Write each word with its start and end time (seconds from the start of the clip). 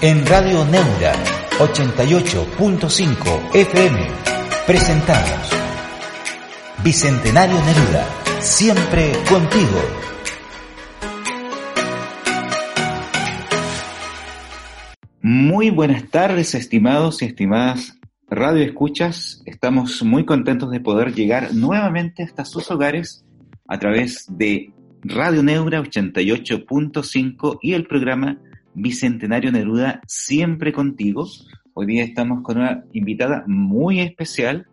En 0.00 0.26
Radio 0.26 0.64
Neura 0.64 1.14
88.5 1.58 3.54
FM 3.54 3.98
presentamos 4.66 5.50
Bicentenario 6.82 7.56
Neruda, 7.56 8.06
siempre 8.40 9.12
contigo. 9.28 9.80
Muy 15.22 15.70
buenas 15.70 16.10
tardes, 16.10 16.54
estimados 16.54 17.22
y 17.22 17.26
estimadas 17.26 17.98
Radio 18.28 18.62
Escuchas. 18.62 19.42
Estamos 19.46 20.02
muy 20.02 20.24
contentos 20.24 20.70
de 20.70 20.80
poder 20.80 21.14
llegar 21.14 21.54
nuevamente 21.54 22.22
hasta 22.22 22.44
sus 22.44 22.70
hogares 22.70 23.24
a 23.66 23.78
través 23.78 24.26
de 24.28 24.72
Radio 25.02 25.42
Neura 25.42 25.82
88.5 25.82 27.58
y 27.62 27.72
el 27.74 27.86
programa 27.86 28.38
Bicentenario 28.74 29.52
Neruda, 29.52 30.00
siempre 30.06 30.72
contigo. 30.72 31.28
Hoy 31.74 31.86
día 31.86 32.02
estamos 32.02 32.42
con 32.42 32.58
una 32.58 32.84
invitada 32.92 33.44
muy 33.46 34.00
especial. 34.00 34.66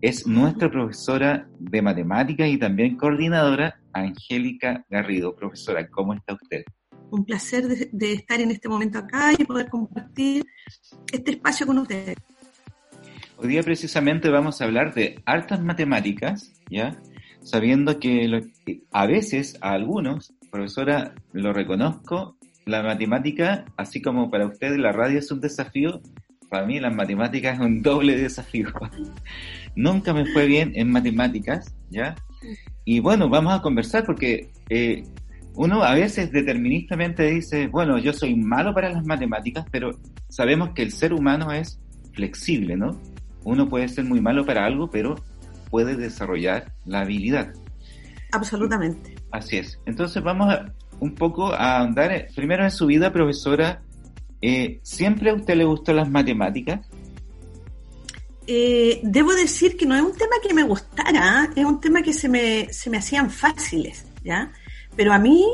Es 0.00 0.26
nuestra 0.26 0.68
profesora 0.68 1.48
de 1.60 1.80
matemáticas 1.80 2.48
y 2.48 2.58
también 2.58 2.96
coordinadora, 2.96 3.80
Angélica 3.92 4.84
Garrido. 4.90 5.36
Profesora, 5.36 5.88
¿cómo 5.88 6.14
está 6.14 6.34
usted? 6.34 6.64
Un 7.10 7.24
placer 7.24 7.68
de, 7.92 8.12
estar 8.12 8.40
en 8.40 8.50
este 8.50 8.68
momento 8.68 8.98
acá 8.98 9.32
y 9.38 9.44
poder 9.44 9.68
compartir 9.68 10.44
este 11.12 11.30
espacio 11.30 11.64
con 11.64 11.78
ustedes. 11.78 12.16
Hoy 13.36 13.48
día 13.48 13.62
precisamente 13.62 14.30
vamos 14.30 14.60
a 14.60 14.64
hablar 14.64 14.94
de 14.94 15.22
hartas 15.24 15.62
matemáticas, 15.62 16.52
¿ya? 16.68 17.00
Sabiendo 17.40 18.00
que 18.00 18.50
a 18.90 19.06
veces 19.06 19.56
a 19.60 19.72
algunos, 19.74 20.34
profesora, 20.50 21.14
lo 21.32 21.52
reconozco, 21.52 22.37
la 22.68 22.82
matemática, 22.82 23.64
así 23.76 24.02
como 24.02 24.30
para 24.30 24.46
ustedes 24.46 24.78
la 24.78 24.92
radio 24.92 25.18
es 25.18 25.30
un 25.32 25.40
desafío, 25.40 26.02
para 26.50 26.66
mí 26.66 26.78
las 26.78 26.94
matemáticas 26.94 27.54
es 27.54 27.60
un 27.60 27.82
doble 27.82 28.16
desafío. 28.16 28.68
Nunca 29.74 30.12
me 30.12 30.26
fue 30.26 30.46
bien 30.46 30.72
en 30.74 30.90
matemáticas, 30.90 31.74
¿ya? 31.90 32.14
Y 32.84 33.00
bueno, 33.00 33.28
vamos 33.28 33.54
a 33.54 33.62
conversar 33.62 34.04
porque 34.04 34.50
eh, 34.68 35.02
uno 35.54 35.82
a 35.82 35.94
veces 35.94 36.30
deterministamente 36.30 37.24
dice, 37.30 37.68
bueno, 37.68 37.98
yo 37.98 38.12
soy 38.12 38.34
malo 38.34 38.74
para 38.74 38.90
las 38.90 39.04
matemáticas, 39.04 39.64
pero 39.70 39.98
sabemos 40.28 40.70
que 40.74 40.82
el 40.82 40.92
ser 40.92 41.14
humano 41.14 41.52
es 41.52 41.80
flexible, 42.12 42.76
¿no? 42.76 43.00
Uno 43.44 43.68
puede 43.68 43.88
ser 43.88 44.04
muy 44.04 44.20
malo 44.20 44.44
para 44.44 44.66
algo, 44.66 44.90
pero 44.90 45.16
puede 45.70 45.96
desarrollar 45.96 46.72
la 46.84 47.00
habilidad. 47.00 47.52
Absolutamente. 48.32 49.14
Así 49.30 49.56
es. 49.56 49.80
Entonces 49.86 50.22
vamos 50.22 50.52
a, 50.52 50.72
un 51.00 51.14
poco 51.14 51.52
a 51.52 51.80
andar, 51.80 52.12
eh, 52.12 52.28
primero 52.34 52.64
en 52.64 52.70
su 52.70 52.86
vida, 52.86 53.12
profesora, 53.12 53.82
eh, 54.40 54.80
¿siempre 54.82 55.30
a 55.30 55.34
usted 55.34 55.56
le 55.56 55.64
gustó 55.64 55.92
las 55.92 56.08
matemáticas? 56.10 56.86
Eh, 58.46 59.00
debo 59.02 59.32
decir 59.34 59.76
que 59.76 59.84
no 59.84 59.94
es 59.94 60.02
un 60.02 60.12
tema 60.12 60.36
que 60.42 60.54
me 60.54 60.62
gustara, 60.62 61.50
es 61.54 61.64
un 61.64 61.80
tema 61.80 62.02
que 62.02 62.12
se 62.12 62.28
me, 62.28 62.72
se 62.72 62.88
me 62.88 62.96
hacían 62.96 63.30
fáciles, 63.30 64.06
¿ya? 64.24 64.50
Pero 64.96 65.12
a 65.12 65.18
mí, 65.18 65.44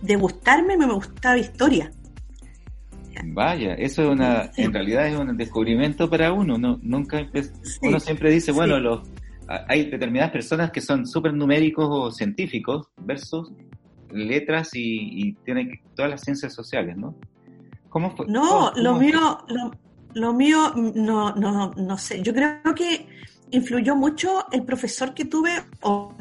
de 0.00 0.16
gustarme, 0.16 0.76
me 0.76 0.86
gustaba 0.86 1.36
historia. 1.36 1.92
Vaya, 3.24 3.74
eso 3.74 4.04
es 4.04 4.08
una, 4.08 4.50
en 4.56 4.72
realidad 4.72 5.08
es 5.08 5.18
un 5.18 5.36
descubrimiento 5.36 6.08
para 6.08 6.32
uno, 6.32 6.56
no, 6.56 6.78
nunca 6.82 7.28
uno 7.82 7.98
siempre 7.98 8.30
dice, 8.30 8.52
bueno, 8.52 8.78
los, 8.78 9.00
hay 9.66 9.90
determinadas 9.90 10.30
personas 10.30 10.70
que 10.70 10.80
son 10.80 11.06
súper 11.06 11.34
numéricos 11.34 11.86
o 11.90 12.10
científicos 12.12 12.86
versus 12.98 13.50
letras 14.10 14.70
y, 14.74 15.34
tiene 15.44 15.82
todas 15.94 16.10
las 16.10 16.22
ciencias 16.22 16.54
sociales, 16.54 16.96
¿no? 16.96 17.14
¿Cómo 17.88 18.14
fue? 18.16 18.26
No, 18.26 18.72
lo 18.76 18.94
mío, 18.94 19.38
lo, 20.14 20.32
mío, 20.32 20.72
no, 20.74 21.34
no, 21.34 21.70
no 21.76 21.98
sé. 21.98 22.22
Yo 22.22 22.34
creo 22.34 22.74
que 22.74 23.06
influyó 23.50 23.96
mucho 23.96 24.46
el 24.52 24.64
profesor 24.64 25.14
que 25.14 25.24
tuve, 25.24 25.52
o 25.82 26.14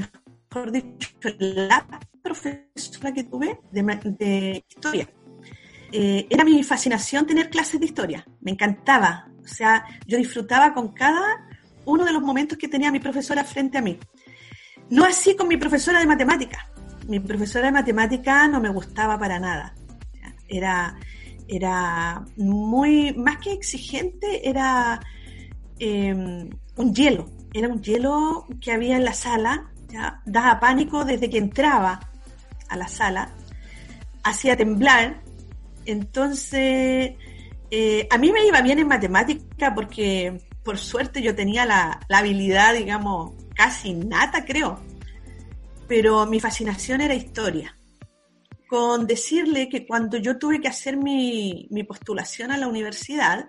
mejor 0.50 0.72
dicho, 0.72 1.10
la 1.40 1.86
profesora 2.22 3.14
que 3.14 3.24
tuve 3.24 3.60
de, 3.72 4.64
historia. 4.68 5.10
Eh, 5.92 6.28
era 6.30 6.44
mi 6.44 6.64
fascinación 6.64 7.26
tener 7.26 7.50
clases 7.50 7.80
de 7.80 7.86
historia. 7.86 8.26
Me 8.42 8.52
encantaba. 8.52 9.30
O 9.44 9.48
sea, 9.48 9.86
yo 10.06 10.18
disfrutaba 10.18 10.74
con 10.74 10.90
cada 10.90 11.48
uno 11.86 12.04
de 12.04 12.12
los 12.12 12.22
momentos 12.22 12.58
que 12.58 12.68
tenía 12.68 12.92
mi 12.92 13.00
profesora 13.00 13.44
frente 13.46 13.78
a 13.78 13.82
mí. 13.82 13.98
No 14.90 15.06
así 15.06 15.36
con 15.36 15.48
mi 15.48 15.58
profesora 15.58 16.00
de 16.00 16.06
matemáticas 16.06 16.77
mi 17.08 17.20
profesora 17.20 17.68
de 17.68 17.72
matemática 17.72 18.48
no 18.48 18.60
me 18.60 18.70
gustaba 18.70 19.18
para 19.18 19.40
nada. 19.40 19.74
Era, 20.48 20.98
era 21.48 22.24
muy, 22.36 23.14
más 23.14 23.38
que 23.38 23.54
exigente, 23.54 24.48
era 24.48 25.00
em, 25.80 26.50
un 26.76 26.94
hielo. 26.94 27.30
Era 27.54 27.70
un 27.70 27.82
hielo 27.82 28.46
que 28.62 28.72
había 28.72 28.98
en 28.98 29.06
la 29.06 29.14
sala, 29.14 29.72
daba 30.26 30.60
pánico 30.60 31.06
desde 31.06 31.30
que 31.30 31.38
entraba 31.38 32.00
a 32.68 32.76
la 32.76 32.88
sala, 32.88 33.34
hacía 34.24 34.58
temblar. 34.58 35.22
Entonces, 35.86 37.14
eh, 37.72 38.08
a 38.12 38.18
mí 38.18 38.32
me 38.32 38.46
iba 38.46 38.62
bien 38.62 38.80
en 38.80 38.88
matemática 38.88 39.74
porque 39.74 40.42
por 40.64 40.78
suerte 40.78 41.22
yo 41.22 41.34
tenía 41.34 41.66
la, 41.66 42.02
la 42.10 42.18
habilidad, 42.18 42.74
digamos, 42.74 43.32
casi 43.56 43.90
innata, 43.90 44.44
creo, 44.44 44.82
pero 45.88 46.26
mi 46.26 46.40
fascinación 46.40 47.02
era 47.02 47.16
historia. 47.16 47.76
Con 48.68 49.08
decirle 49.08 49.70
que 49.70 49.88
cuando 49.88 50.18
yo 50.18 50.38
tuve 50.38 50.60
que 50.60 50.68
hacer 50.68 50.98
mi, 50.98 51.68
postulación 51.88 52.52
a 52.52 52.58
la 52.58 52.68
universidad, 52.68 53.48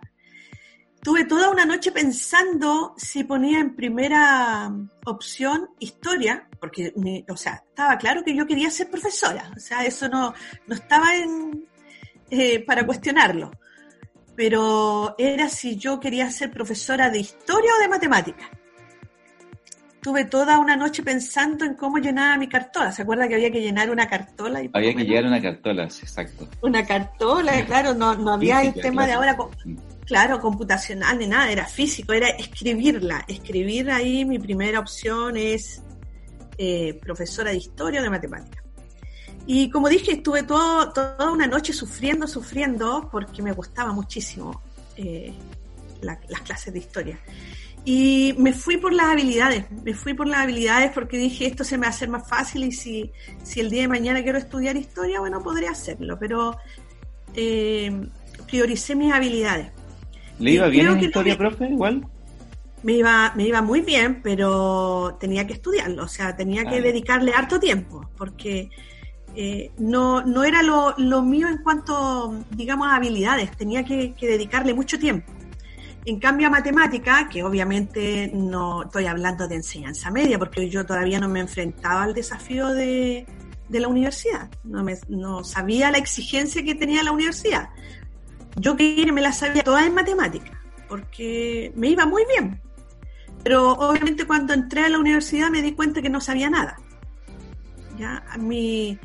tuve 1.02 1.24
toda 1.24 1.50
una 1.50 1.64
noche 1.64 1.90
pensando 1.90 2.94
si 2.96 3.24
ponía 3.24 3.58
en 3.58 3.74
primera 3.74 4.72
opción 5.04 5.70
historia, 5.80 6.48
porque, 6.60 6.94
o 7.28 7.36
sea, 7.36 7.64
estaba 7.68 7.98
claro 7.98 8.22
que 8.22 8.36
yo 8.36 8.46
quería 8.46 8.70
ser 8.70 8.90
profesora, 8.90 9.50
o 9.56 9.60
sea, 9.60 9.84
eso 9.84 10.08
no, 10.08 10.32
no 10.66 10.74
estaba 10.74 11.16
en, 11.16 11.66
eh, 12.30 12.64
para 12.64 12.86
cuestionarlo, 12.86 13.50
pero 14.36 15.16
era 15.18 15.48
si 15.48 15.76
yo 15.76 15.98
quería 15.98 16.30
ser 16.30 16.52
profesora 16.52 17.10
de 17.10 17.18
historia 17.18 17.72
o 17.76 17.80
de 17.80 17.88
matemáticas 17.88 18.48
tuve 20.00 20.24
toda 20.24 20.58
una 20.58 20.76
noche 20.76 21.02
pensando 21.02 21.64
en 21.64 21.74
cómo 21.74 21.98
llenaba 21.98 22.36
mi 22.36 22.48
cartola. 22.48 22.92
¿Se 22.92 23.02
acuerda 23.02 23.28
que 23.28 23.34
había 23.34 23.50
que 23.50 23.60
llenar 23.60 23.90
una 23.90 24.08
cartola? 24.08 24.62
Y 24.62 24.70
había 24.72 24.94
que 24.94 25.04
llenar 25.04 25.26
una 25.26 25.42
cartola, 25.42 25.84
exacto. 25.84 26.48
Una 26.62 26.86
cartola, 26.86 27.64
claro, 27.66 27.94
no, 27.94 28.14
no 28.14 28.34
había 28.34 28.62
el 28.62 28.74
tema 28.74 29.06
de 29.06 29.12
ahora, 29.12 29.36
claro, 30.06 30.40
computacional 30.40 31.18
ni 31.18 31.26
nada, 31.26 31.50
era 31.50 31.66
físico, 31.66 32.12
era 32.12 32.28
escribirla. 32.28 33.24
Escribir 33.28 33.90
ahí, 33.90 34.24
mi 34.24 34.38
primera 34.38 34.80
opción 34.80 35.36
es 35.36 35.82
eh, 36.56 36.98
profesora 37.00 37.50
de 37.50 37.56
historia 37.56 38.00
o 38.00 38.02
de 38.02 38.10
matemáticas. 38.10 38.64
Y 39.46 39.70
como 39.70 39.88
dije, 39.88 40.12
estuve 40.12 40.42
todo, 40.42 40.92
toda 40.92 41.30
una 41.30 41.46
noche 41.46 41.72
sufriendo, 41.72 42.26
sufriendo, 42.26 43.08
porque 43.10 43.42
me 43.42 43.52
gustaba 43.52 43.92
muchísimo 43.92 44.60
eh, 44.96 45.32
las 46.02 46.40
clases 46.42 46.72
de 46.72 46.78
historia. 46.80 47.18
Y 47.90 48.34
me 48.36 48.52
fui 48.52 48.76
por 48.76 48.92
las 48.92 49.06
habilidades, 49.06 49.64
me 49.82 49.94
fui 49.94 50.12
por 50.12 50.26
las 50.28 50.40
habilidades 50.40 50.90
porque 50.92 51.16
dije 51.16 51.46
esto 51.46 51.64
se 51.64 51.78
me 51.78 51.84
va 51.84 51.86
a 51.86 51.90
hacer 51.90 52.10
más 52.10 52.28
fácil 52.28 52.64
y 52.64 52.70
si, 52.70 53.10
si 53.42 53.60
el 53.60 53.70
día 53.70 53.80
de 53.80 53.88
mañana 53.88 54.22
quiero 54.22 54.36
estudiar 54.36 54.76
historia, 54.76 55.20
bueno, 55.20 55.42
podría 55.42 55.70
hacerlo, 55.70 56.18
pero 56.18 56.54
eh, 57.34 57.90
prioricé 58.46 58.94
mis 58.94 59.10
habilidades. 59.10 59.70
¿Le 60.38 60.50
iba 60.50 60.68
bien 60.68 60.88
en 60.88 61.00
historia, 61.00 61.38
profe, 61.38 61.64
igual? 61.64 62.06
Me 62.82 62.92
iba, 62.92 63.32
me 63.34 63.46
iba 63.46 63.62
muy 63.62 63.80
bien, 63.80 64.20
pero 64.22 65.16
tenía 65.18 65.46
que 65.46 65.54
estudiarlo, 65.54 66.02
o 66.02 66.08
sea, 66.08 66.36
tenía 66.36 66.66
que 66.66 66.82
dedicarle 66.82 67.32
harto 67.32 67.58
tiempo, 67.58 68.10
porque 68.18 68.68
eh, 69.34 69.70
no, 69.78 70.20
no 70.26 70.44
era 70.44 70.62
lo, 70.62 70.94
lo, 70.98 71.22
mío 71.22 71.48
en 71.48 71.62
cuanto, 71.62 72.44
digamos, 72.50 72.86
a 72.86 72.96
habilidades, 72.96 73.50
tenía 73.56 73.82
que 73.82 74.14
dedicarle 74.20 74.74
mucho 74.74 74.98
tiempo. 74.98 75.32
En 76.04 76.18
cambio, 76.18 76.46
a 76.46 76.50
matemática, 76.50 77.28
que 77.28 77.42
obviamente 77.42 78.30
no 78.32 78.84
estoy 78.84 79.06
hablando 79.06 79.46
de 79.46 79.56
enseñanza 79.56 80.10
media, 80.10 80.38
porque 80.38 80.70
yo 80.70 80.86
todavía 80.86 81.20
no 81.20 81.28
me 81.28 81.40
enfrentaba 81.40 82.02
al 82.04 82.14
desafío 82.14 82.68
de, 82.68 83.26
de 83.68 83.80
la 83.80 83.88
universidad. 83.88 84.50
No, 84.64 84.82
me, 84.82 84.96
no 85.08 85.44
sabía 85.44 85.90
la 85.90 85.98
exigencia 85.98 86.64
que 86.64 86.74
tenía 86.74 87.02
la 87.02 87.12
universidad. 87.12 87.68
Yo 88.56 88.76
que 88.76 89.10
me 89.12 89.20
la 89.20 89.32
sabía 89.32 89.62
toda 89.62 89.86
en 89.86 89.94
matemáticas, 89.94 90.56
porque 90.88 91.72
me 91.76 91.88
iba 91.88 92.06
muy 92.06 92.24
bien. 92.26 92.60
Pero 93.44 93.72
obviamente 93.72 94.26
cuando 94.26 94.52
entré 94.52 94.84
a 94.84 94.88
la 94.88 94.98
universidad 94.98 95.50
me 95.50 95.62
di 95.62 95.72
cuenta 95.72 96.02
que 96.02 96.10
no 96.10 96.20
sabía 96.20 96.50
nada. 96.50 96.76
Ya, 97.98 98.24
a 98.30 98.38
mí, 98.38 98.98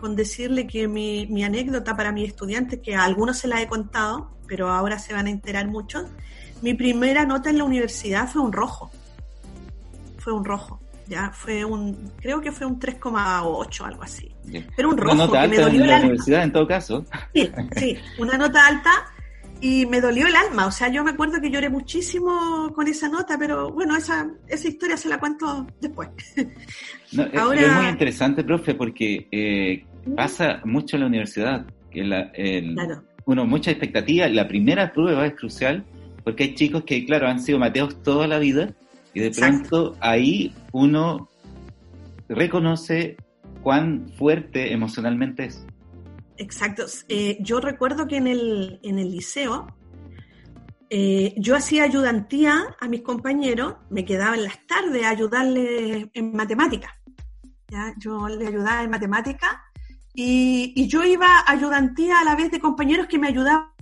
con 0.00 0.16
decirle 0.16 0.66
que 0.66 0.88
mi, 0.88 1.26
mi 1.26 1.44
anécdota 1.44 1.96
para 1.96 2.12
mis 2.12 2.28
estudiantes, 2.28 2.80
que 2.80 2.94
a 2.94 3.04
algunos 3.04 3.38
se 3.38 3.48
la 3.48 3.60
he 3.60 3.68
contado, 3.68 4.33
pero 4.46 4.70
ahora 4.70 4.98
se 4.98 5.12
van 5.12 5.26
a 5.26 5.30
enterar 5.30 5.66
muchos, 5.68 6.06
mi 6.62 6.74
primera 6.74 7.24
nota 7.24 7.50
en 7.50 7.58
la 7.58 7.64
universidad 7.64 8.28
fue 8.28 8.42
un 8.42 8.52
rojo. 8.52 8.90
Fue 10.18 10.32
un 10.32 10.44
rojo. 10.44 10.80
Ya 11.06 11.30
fue 11.32 11.64
un, 11.64 12.12
creo 12.20 12.40
que 12.40 12.50
fue 12.50 12.66
un 12.66 12.80
3,8, 12.80 13.84
algo 13.84 14.02
así. 14.02 14.34
Pero 14.74 14.88
un 14.88 14.96
rojo. 14.96 15.14
Una 15.14 15.26
nota 15.26 15.42
alta 15.42 15.68
en 15.68 15.86
la 15.86 15.98
universidad, 15.98 16.42
en 16.44 16.52
todo 16.52 16.66
caso. 16.66 17.04
Sí, 17.34 17.50
sí, 17.76 17.98
una 18.18 18.38
nota 18.38 18.66
alta 18.66 18.90
y 19.60 19.86
me 19.86 20.00
dolió 20.00 20.26
el 20.26 20.36
alma. 20.36 20.66
O 20.66 20.70
sea, 20.70 20.88
yo 20.88 21.04
me 21.04 21.10
acuerdo 21.10 21.40
que 21.40 21.50
lloré 21.50 21.68
muchísimo 21.68 22.72
con 22.74 22.88
esa 22.88 23.08
nota, 23.08 23.36
pero 23.38 23.70
bueno, 23.70 23.96
esa, 23.96 24.30
esa 24.48 24.68
historia 24.68 24.96
se 24.96 25.08
la 25.08 25.18
cuento 25.18 25.66
después. 25.80 26.08
Ahora... 27.38 27.60
Es 27.60 27.72
muy 27.72 27.86
interesante, 27.86 28.44
profe, 28.44 28.74
porque 28.74 29.28
eh, 29.30 29.84
pasa 30.16 30.60
mucho 30.64 30.96
en 30.96 31.00
la 31.00 31.06
universidad. 31.06 31.66
Que 31.90 32.02
la, 32.02 32.30
el, 32.34 32.74
Uno, 33.26 33.46
mucha 33.46 33.70
expectativa. 33.70 34.28
La 34.28 34.48
primera 34.48 34.92
prueba 34.92 35.26
es 35.26 35.34
crucial 35.34 35.84
porque 36.24 36.44
hay 36.44 36.54
chicos 36.54 36.84
que, 36.84 37.04
claro, 37.04 37.28
han 37.28 37.40
sido 37.40 37.58
mateos 37.58 38.02
toda 38.02 38.26
la 38.26 38.38
vida 38.38 38.74
y 39.12 39.20
de 39.20 39.30
pronto 39.30 39.96
ahí 40.00 40.54
uno 40.72 41.28
reconoce 42.28 43.16
cuán 43.62 44.08
fuerte 44.16 44.72
emocionalmente 44.72 45.44
es. 45.44 45.66
Exacto. 46.36 46.84
Eh, 47.08 47.38
yo 47.40 47.60
recuerdo 47.60 48.06
que 48.06 48.16
en 48.16 48.26
el, 48.26 48.80
en 48.82 48.98
el 48.98 49.12
liceo 49.12 49.66
eh, 50.90 51.34
yo 51.38 51.56
hacía 51.56 51.84
ayudantía 51.84 52.76
a 52.80 52.88
mis 52.88 53.02
compañeros, 53.02 53.74
me 53.90 54.04
quedaba 54.04 54.36
en 54.36 54.44
las 54.44 54.66
tardes 54.66 55.04
a 55.04 55.10
ayudarles 55.10 56.08
en 56.12 56.32
matemáticas. 56.32 56.92
Yo 57.98 58.28
le 58.28 58.46
ayudaba 58.46 58.84
en 58.84 58.90
matemáticas 58.90 59.50
y, 60.14 60.72
y, 60.76 60.86
yo 60.86 61.02
iba 61.04 61.42
ayudantía 61.46 62.20
a 62.20 62.24
la 62.24 62.36
vez 62.36 62.50
de 62.50 62.60
compañeros 62.60 63.06
que 63.08 63.18
me 63.18 63.28
ayudaban 63.28 63.74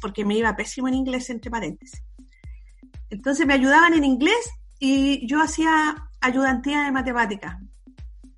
porque 0.00 0.24
me 0.24 0.36
iba 0.36 0.56
pésimo 0.56 0.88
en 0.88 0.94
inglés, 0.94 1.30
entre 1.30 1.50
paréntesis. 1.50 2.02
Entonces 3.10 3.46
me 3.46 3.54
ayudaban 3.54 3.94
en 3.94 4.04
inglés 4.04 4.50
y 4.78 5.26
yo 5.26 5.40
hacía 5.40 6.08
ayudantía 6.20 6.84
de 6.84 6.92
matemáticas. 6.92 7.56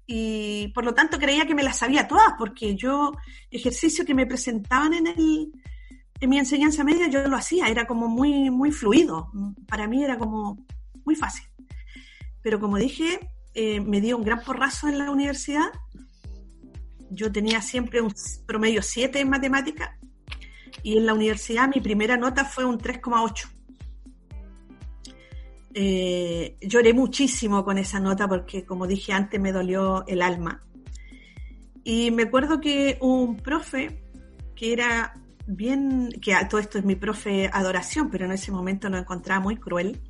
Y 0.07 0.69
por 0.69 0.85
lo 0.85 0.95
tanto 0.95 1.19
creía 1.19 1.47
que 1.47 1.55
me 1.55 1.63
las 1.63 1.79
sabía 1.79 2.09
todas, 2.09 2.35
porque 2.39 2.75
yo, 2.75 3.13
ejercicio 3.51 4.05
que 4.05 4.15
me 4.15 4.27
presentaban 4.27 4.95
en, 4.95 5.07
el, 5.07 5.53
en 6.21 6.31
mi 6.31 6.39
enseñanza 6.39 6.85
media, 6.85 7.09
yo 7.09 7.27
lo 7.29 7.37
hacía, 7.37 7.69
era 7.69 7.87
como 7.87 8.09
muy, 8.09 8.51
muy 8.51 8.73
fluido. 8.73 9.31
Para 9.67 9.87
mí 9.87 10.03
era 10.03 10.19
como 10.19 10.65
muy 11.05 11.15
fácil. 11.15 11.47
Pero 12.43 12.59
como 12.59 12.79
dije, 12.79 13.21
eh, 13.55 13.81
me 13.81 14.01
dio 14.01 14.17
un 14.17 14.25
gran 14.25 14.43
porrazo 14.43 14.89
en 14.89 14.99
la 14.99 15.11
universidad. 15.11 15.69
Yo 17.11 17.33
tenía 17.33 17.63
siempre 17.63 18.01
un 18.01 18.13
promedio 18.47 18.83
7 18.83 19.21
en 19.21 19.31
matemáticas 19.31 19.91
y 20.83 20.99
en 20.99 21.07
la 21.07 21.15
universidad 21.15 21.69
mi 21.75 21.81
primera 21.81 22.17
nota 22.17 22.45
fue 22.45 22.65
un 22.65 22.79
3,8 22.79 23.49
eh, 25.81 26.57
lloré 26.61 26.93
muchísimo 26.93 27.65
con 27.65 27.79
esa 27.79 28.01
nota 28.01 28.27
porque, 28.27 28.65
como 28.65 28.89
dije 28.89 29.13
antes, 29.13 29.41
me 29.41 29.53
dolió 29.53 30.05
el 30.09 30.23
alma. 30.23 30.65
Y 31.85 32.11
me 32.11 32.25
acuerdo 32.25 32.61
que 32.61 32.99
un 33.01 33.37
profe 33.37 34.03
que 34.57 34.73
era 34.73 35.15
bien, 35.47 36.11
que 36.21 36.35
todo 36.51 36.61
esto 36.61 36.79
es 36.79 36.85
mi 36.85 36.97
profe 36.97 37.49
adoración, 37.53 38.11
pero 38.11 38.25
en 38.25 38.33
ese 38.33 38.51
momento 38.51 38.89
lo 38.89 38.99
encontraba 38.99 39.41
muy 39.41 39.57
cruel. 39.57 40.01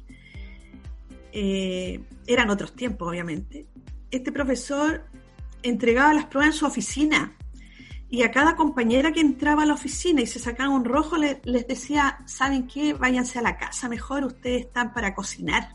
Eh, 1.33 2.00
eran 2.27 2.49
otros 2.49 2.75
tiempos, 2.75 3.06
obviamente. 3.06 3.67
Este 4.11 4.33
profesor 4.33 5.05
entregaba 5.62 6.14
las 6.14 6.26
pruebas 6.26 6.55
en 6.55 6.58
su 6.58 6.66
oficina 6.66 7.32
y 8.10 8.22
a 8.22 8.31
cada 8.31 8.56
compañera 8.56 9.12
que 9.12 9.20
entraba 9.20 9.62
a 9.62 9.66
la 9.66 9.75
oficina 9.75 10.22
y 10.22 10.26
se 10.26 10.38
sacaba 10.38 10.70
un 10.70 10.84
rojo 10.84 11.16
les 11.16 11.66
decía, 11.66 12.20
¿saben 12.26 12.66
qué? 12.66 12.94
Váyanse 12.94 13.38
a 13.38 13.43
la 13.43 13.56
casa 13.56 13.88
mejor, 13.88 14.25
ustedes 14.25 14.66
están 14.66 14.94
para 14.94 15.14
cocinar. 15.14 15.75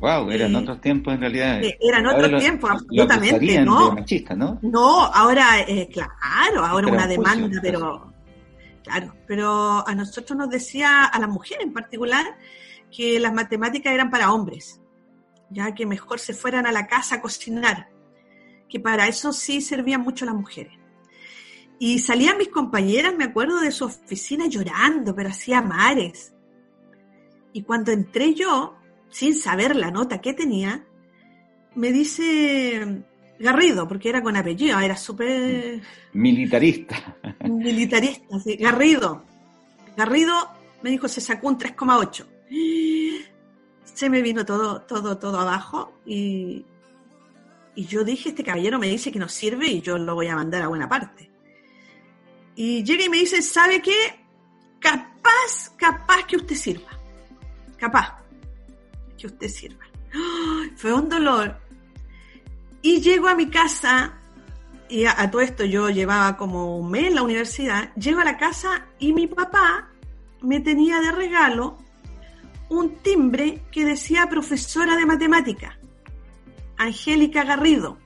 Wow, 0.00 0.30
eran 0.30 0.54
otros 0.56 0.80
tiempos 0.80 1.14
en 1.14 1.20
realidad. 1.20 1.62
Eh, 1.62 1.78
eran 1.80 2.06
otros 2.06 2.40
tiempos, 2.40 2.70
absolutamente, 2.70 3.64
¿no? 3.64 3.94
¿no? 4.36 4.58
No, 4.62 5.04
ahora, 5.04 5.60
eh, 5.60 5.88
claro, 5.92 6.64
ahora 6.64 6.88
una 6.88 7.06
demanda, 7.06 7.58
pero 7.62 8.12
claro, 8.82 9.14
pero 9.26 9.86
a 9.86 9.94
nosotros 9.94 10.36
nos 10.38 10.50
decía, 10.50 11.04
a 11.04 11.18
las 11.18 11.28
mujeres 11.28 11.64
en 11.64 11.72
particular, 11.72 12.24
que 12.94 13.18
las 13.18 13.32
matemáticas 13.32 13.92
eran 13.92 14.10
para 14.10 14.32
hombres, 14.32 14.80
ya 15.50 15.74
que 15.74 15.86
mejor 15.86 16.18
se 16.18 16.34
fueran 16.34 16.66
a 16.66 16.72
la 16.72 16.86
casa 16.86 17.16
a 17.16 17.20
cocinar, 17.20 17.88
que 18.68 18.80
para 18.80 19.08
eso 19.08 19.32
sí 19.32 19.60
servían 19.60 20.02
mucho 20.02 20.24
las 20.24 20.34
mujeres. 20.34 20.72
Y 21.78 21.98
salían 21.98 22.38
mis 22.38 22.48
compañeras, 22.48 23.14
me 23.16 23.24
acuerdo, 23.24 23.60
de 23.60 23.72
su 23.72 23.84
oficina 23.84 24.46
llorando, 24.46 25.14
pero 25.14 25.30
hacía 25.30 25.60
mares. 25.60 26.34
Y 27.52 27.62
cuando 27.62 27.92
entré 27.92 28.34
yo, 28.34 28.76
sin 29.10 29.34
saber 29.34 29.76
la 29.76 29.90
nota 29.90 30.20
que 30.20 30.34
tenía, 30.34 30.84
me 31.74 31.92
dice 31.92 33.04
Garrido, 33.38 33.86
porque 33.88 34.08
era 34.08 34.22
con 34.22 34.36
apellido, 34.36 34.78
era 34.78 34.96
súper... 34.96 35.80
Militarista. 36.12 37.16
Militarista, 37.44 38.38
sí. 38.38 38.56
Garrido. 38.56 39.24
Garrido 39.96 40.34
me 40.82 40.90
dijo, 40.90 41.08
se 41.08 41.20
sacó 41.20 41.48
un 41.48 41.58
3,8. 41.58 42.26
Se 43.84 44.10
me 44.10 44.22
vino 44.22 44.44
todo, 44.44 44.82
todo, 44.82 45.18
todo 45.18 45.40
abajo 45.40 45.92
y, 46.04 46.64
y 47.74 47.86
yo 47.86 48.04
dije, 48.04 48.30
este 48.30 48.44
caballero 48.44 48.78
me 48.78 48.88
dice 48.88 49.10
que 49.10 49.18
no 49.18 49.28
sirve 49.28 49.66
y 49.68 49.80
yo 49.80 49.98
lo 49.98 50.14
voy 50.14 50.28
a 50.28 50.36
mandar 50.36 50.62
a 50.62 50.68
buena 50.68 50.88
parte. 50.88 51.30
Y 52.56 52.84
llega 52.84 53.04
y 53.04 53.08
me 53.08 53.18
dice, 53.18 53.42
¿sabe 53.42 53.82
qué? 53.82 54.20
Capaz, 54.78 55.72
capaz 55.76 56.24
que 56.26 56.36
usted 56.36 56.54
sirva. 56.54 56.90
Capaz 57.76 58.22
que 59.18 59.26
usted 59.26 59.48
sirva. 59.48 59.84
Fue 60.76 60.92
un 60.92 61.08
dolor. 61.08 61.58
Y 62.82 63.00
llego 63.00 63.28
a 63.28 63.34
mi 63.34 63.48
casa, 63.48 64.20
y 64.88 65.06
a, 65.06 65.30
todo 65.30 65.40
esto 65.40 65.64
yo 65.64 65.90
llevaba 65.90 66.36
como 66.36 66.78
un 66.78 66.90
mes 66.90 67.06
en 67.06 67.14
la 67.16 67.22
universidad, 67.22 67.92
llego 67.94 68.20
a 68.20 68.24
la 68.24 68.36
casa 68.36 68.86
y 68.98 69.12
mi 69.12 69.26
papá 69.26 69.88
me 70.42 70.60
tenía 70.60 71.00
de 71.00 71.10
regalo 71.10 71.78
un 72.68 72.96
timbre 72.96 73.62
que 73.70 73.84
decía 73.84 74.28
profesora 74.28 74.96
de 74.96 75.06
matemática, 75.06 75.78
Angélica 76.76 77.44
Garrido. 77.44 77.98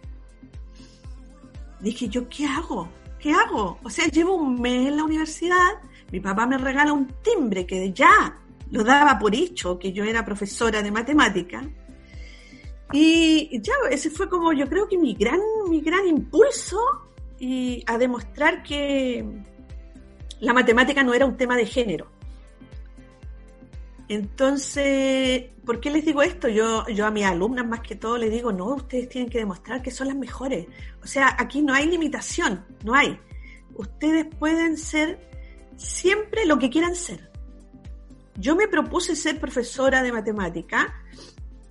Dije 1.80 2.08
yo, 2.08 2.28
¿qué 2.28 2.46
hago? 2.46 2.88
¿qué 3.18 3.32
hago? 3.32 3.78
O 3.82 3.90
sea, 3.90 4.06
llevo 4.06 4.34
un 4.36 4.60
mes 4.60 4.88
en 4.88 4.96
la 4.96 5.04
universidad, 5.04 5.80
mi 6.10 6.20
papá 6.20 6.46
me 6.46 6.58
regala 6.58 6.92
un 6.92 7.06
timbre 7.22 7.66
que 7.66 7.92
ya 7.92 8.38
lo 8.70 8.84
daba 8.84 9.18
por 9.18 9.34
hecho, 9.34 9.78
que 9.78 9.92
yo 9.92 10.04
era 10.04 10.24
profesora 10.24 10.82
de 10.82 10.90
matemática. 10.90 11.62
Y 12.92 13.60
ya, 13.60 13.74
ese 13.90 14.10
fue 14.10 14.28
como 14.28 14.52
yo 14.52 14.66
creo 14.68 14.88
que 14.88 14.96
mi 14.96 15.14
gran, 15.14 15.40
mi 15.68 15.80
gran 15.80 16.06
impulso 16.06 16.78
y 17.38 17.82
a 17.86 17.98
demostrar 17.98 18.62
que 18.62 19.24
la 20.40 20.52
matemática 20.52 21.02
no 21.02 21.12
era 21.12 21.26
un 21.26 21.36
tema 21.36 21.56
de 21.56 21.66
género. 21.66 22.10
Entonces, 24.08 25.44
¿por 25.66 25.80
qué 25.80 25.90
les 25.90 26.04
digo 26.04 26.22
esto? 26.22 26.48
Yo, 26.48 26.86
yo 26.88 27.06
a 27.06 27.10
mis 27.10 27.24
alumnas 27.24 27.66
más 27.66 27.80
que 27.80 27.94
todo 27.94 28.16
les 28.16 28.30
digo, 28.30 28.52
no, 28.52 28.74
ustedes 28.74 29.08
tienen 29.08 29.28
que 29.28 29.38
demostrar 29.38 29.82
que 29.82 29.90
son 29.90 30.08
las 30.08 30.16
mejores. 30.16 30.66
O 31.02 31.06
sea, 31.06 31.36
aquí 31.38 31.60
no 31.60 31.74
hay 31.74 31.86
limitación, 31.86 32.64
no 32.84 32.94
hay. 32.94 33.18
Ustedes 33.74 34.26
pueden 34.38 34.78
ser 34.78 35.18
siempre 35.76 36.46
lo 36.46 36.58
que 36.58 36.70
quieran 36.70 36.94
ser. 36.94 37.30
Yo 38.36 38.56
me 38.56 38.66
propuse 38.66 39.14
ser 39.14 39.38
profesora 39.38 40.02
de 40.02 40.10
matemática 40.10 40.94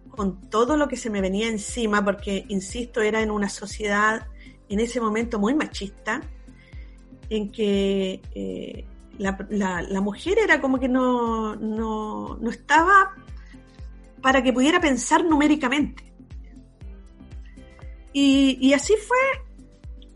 con 0.09 0.49
todo 0.49 0.77
lo 0.77 0.87
que 0.87 0.97
se 0.97 1.09
me 1.09 1.21
venía 1.21 1.47
encima, 1.47 2.05
porque, 2.05 2.45
insisto, 2.49 3.01
era 3.01 3.21
en 3.21 3.31
una 3.31 3.49
sociedad 3.49 4.27
en 4.69 4.79
ese 4.79 5.01
momento 5.01 5.39
muy 5.39 5.55
machista, 5.55 6.21
en 7.29 7.51
que... 7.51 8.21
Eh, 8.35 8.85
la, 9.17 10.01
mujer 10.01 10.37
era 10.39 10.61
como 10.61 10.79
que 10.79 10.87
no, 10.87 11.55
no, 11.55 12.39
estaba 12.49 13.15
para 14.21 14.43
que 14.43 14.53
pudiera 14.53 14.79
pensar 14.79 15.23
numéricamente. 15.23 16.03
Y, 18.13 18.73
así 18.73 18.95
fue, 18.95 19.17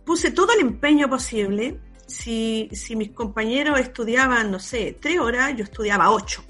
puse 0.03 0.31
todo 0.31 0.53
el 0.53 0.61
empeño 0.61 1.07
posible. 1.09 1.79
Si, 2.07 2.67
si, 2.73 2.95
mis 2.95 3.11
compañeros 3.11 3.79
estudiaban, 3.79 4.51
no 4.51 4.59
sé, 4.59 4.97
tres 4.99 5.19
horas, 5.19 5.55
yo 5.55 5.63
estudiaba 5.63 6.09
ocho. 6.11 6.43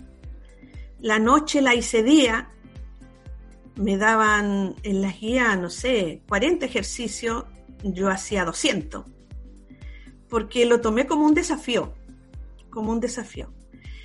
La 1.00 1.20
noche 1.20 1.62
la 1.62 1.76
hice 1.76 2.04
día, 2.04 2.50
me 3.76 3.98
daban 3.98 4.76
en 4.84 5.02
las 5.02 5.20
guías, 5.20 5.60
no 5.60 5.70
sé, 5.70 6.22
40 6.28 6.66
ejercicios, 6.66 7.46
yo 7.84 8.10
hacía 8.10 8.46
200, 8.46 9.06
porque 10.30 10.66
lo 10.66 10.82
tomé 10.82 11.08
como 11.08 11.26
un 11.26 11.34
desafío, 11.34 11.94
como 12.72 12.92
un 12.92 13.00
desafío. 13.00 13.54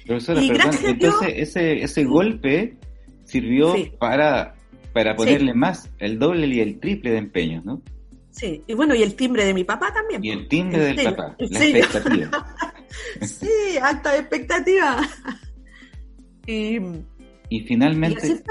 Profesora, 0.06 0.42
y 0.42 0.48
perdón, 0.48 0.74
entonces 0.84 1.32
ese, 1.36 1.82
ese 1.82 2.04
golpe 2.04 2.76
sirvió 3.24 3.74
para, 3.98 4.54
para 4.92 5.16
ponerle 5.16 5.54
más, 5.54 5.90
el 5.98 6.18
doble 6.18 6.46
y 6.46 6.60
el 6.60 6.78
triple 6.78 7.12
de 7.12 7.18
empeño, 7.18 7.62
¿no? 7.64 7.82
Sí, 8.30 8.62
y 8.66 8.74
bueno, 8.74 8.94
y 8.94 9.02
el 9.02 9.14
timbre 9.14 9.46
de 9.46 9.54
mi 9.54 9.64
papá 9.64 9.92
también. 9.92 10.22
Y 10.22 10.30
el 10.30 10.46
timbre 10.46 10.78
del 10.78 11.02
papá, 11.02 11.34
la 11.38 11.64
expectativa. 11.64 12.56
sí, 13.22 13.78
alta 13.82 14.16
expectativa. 14.16 15.08
y, 16.46 16.78
y 17.48 17.60
finalmente... 17.60 18.42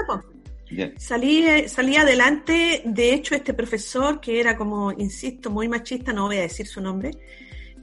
Salí, 0.96 1.68
salí 1.68 1.96
adelante, 1.96 2.82
de 2.84 3.14
hecho 3.14 3.36
este 3.36 3.54
profesor, 3.54 4.20
que 4.20 4.40
era 4.40 4.56
como, 4.56 4.90
insisto, 4.90 5.48
muy 5.48 5.68
machista, 5.68 6.12
no 6.12 6.26
voy 6.26 6.38
a 6.38 6.40
decir 6.40 6.66
su 6.66 6.80
nombre, 6.80 7.12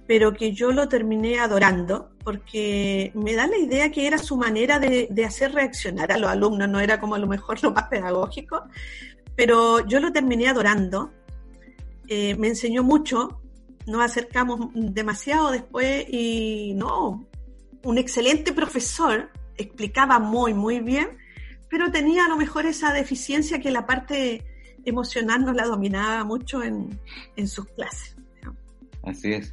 pero 0.07 0.33
que 0.33 0.51
yo 0.53 0.71
lo 0.71 0.87
terminé 0.87 1.39
adorando, 1.39 2.11
porque 2.23 3.11
me 3.15 3.33
da 3.33 3.47
la 3.47 3.57
idea 3.57 3.91
que 3.91 4.07
era 4.07 4.17
su 4.17 4.37
manera 4.37 4.79
de, 4.79 5.25
hacer 5.25 5.53
reaccionar 5.53 6.11
a 6.11 6.17
los 6.17 6.29
alumnos, 6.29 6.69
no 6.69 6.79
era 6.79 6.99
como 6.99 7.15
a 7.15 7.19
lo 7.19 7.27
mejor 7.27 7.61
lo 7.63 7.71
más 7.71 7.87
pedagógico, 7.87 8.63
pero 9.35 9.85
yo 9.87 9.99
lo 9.99 10.11
terminé 10.11 10.47
adorando, 10.47 11.11
eh, 12.07 12.35
me 12.35 12.49
enseñó 12.49 12.83
mucho, 12.83 13.41
nos 13.85 14.01
acercamos 14.01 14.69
demasiado 14.73 15.51
después 15.51 16.05
y 16.09 16.73
no, 16.75 17.25
un 17.83 17.97
excelente 17.97 18.53
profesor, 18.53 19.29
explicaba 19.57 20.19
muy, 20.19 20.53
muy 20.53 20.79
bien 20.79 21.23
pero 21.73 21.89
tenía 21.89 22.25
a 22.25 22.29
lo 22.29 22.37
mejor 22.37 22.67
esa 22.67 22.93
deficiencia 22.93 23.59
que 23.59 23.71
la 23.71 23.87
parte 23.87 24.45
emocional 24.85 25.43
no 25.43 25.53
la 25.53 25.65
dominaba 25.65 26.23
mucho 26.23 26.61
en, 26.61 26.99
sus 27.47 27.65
clases. 27.69 28.15
Así 29.01 29.33
es. 29.33 29.51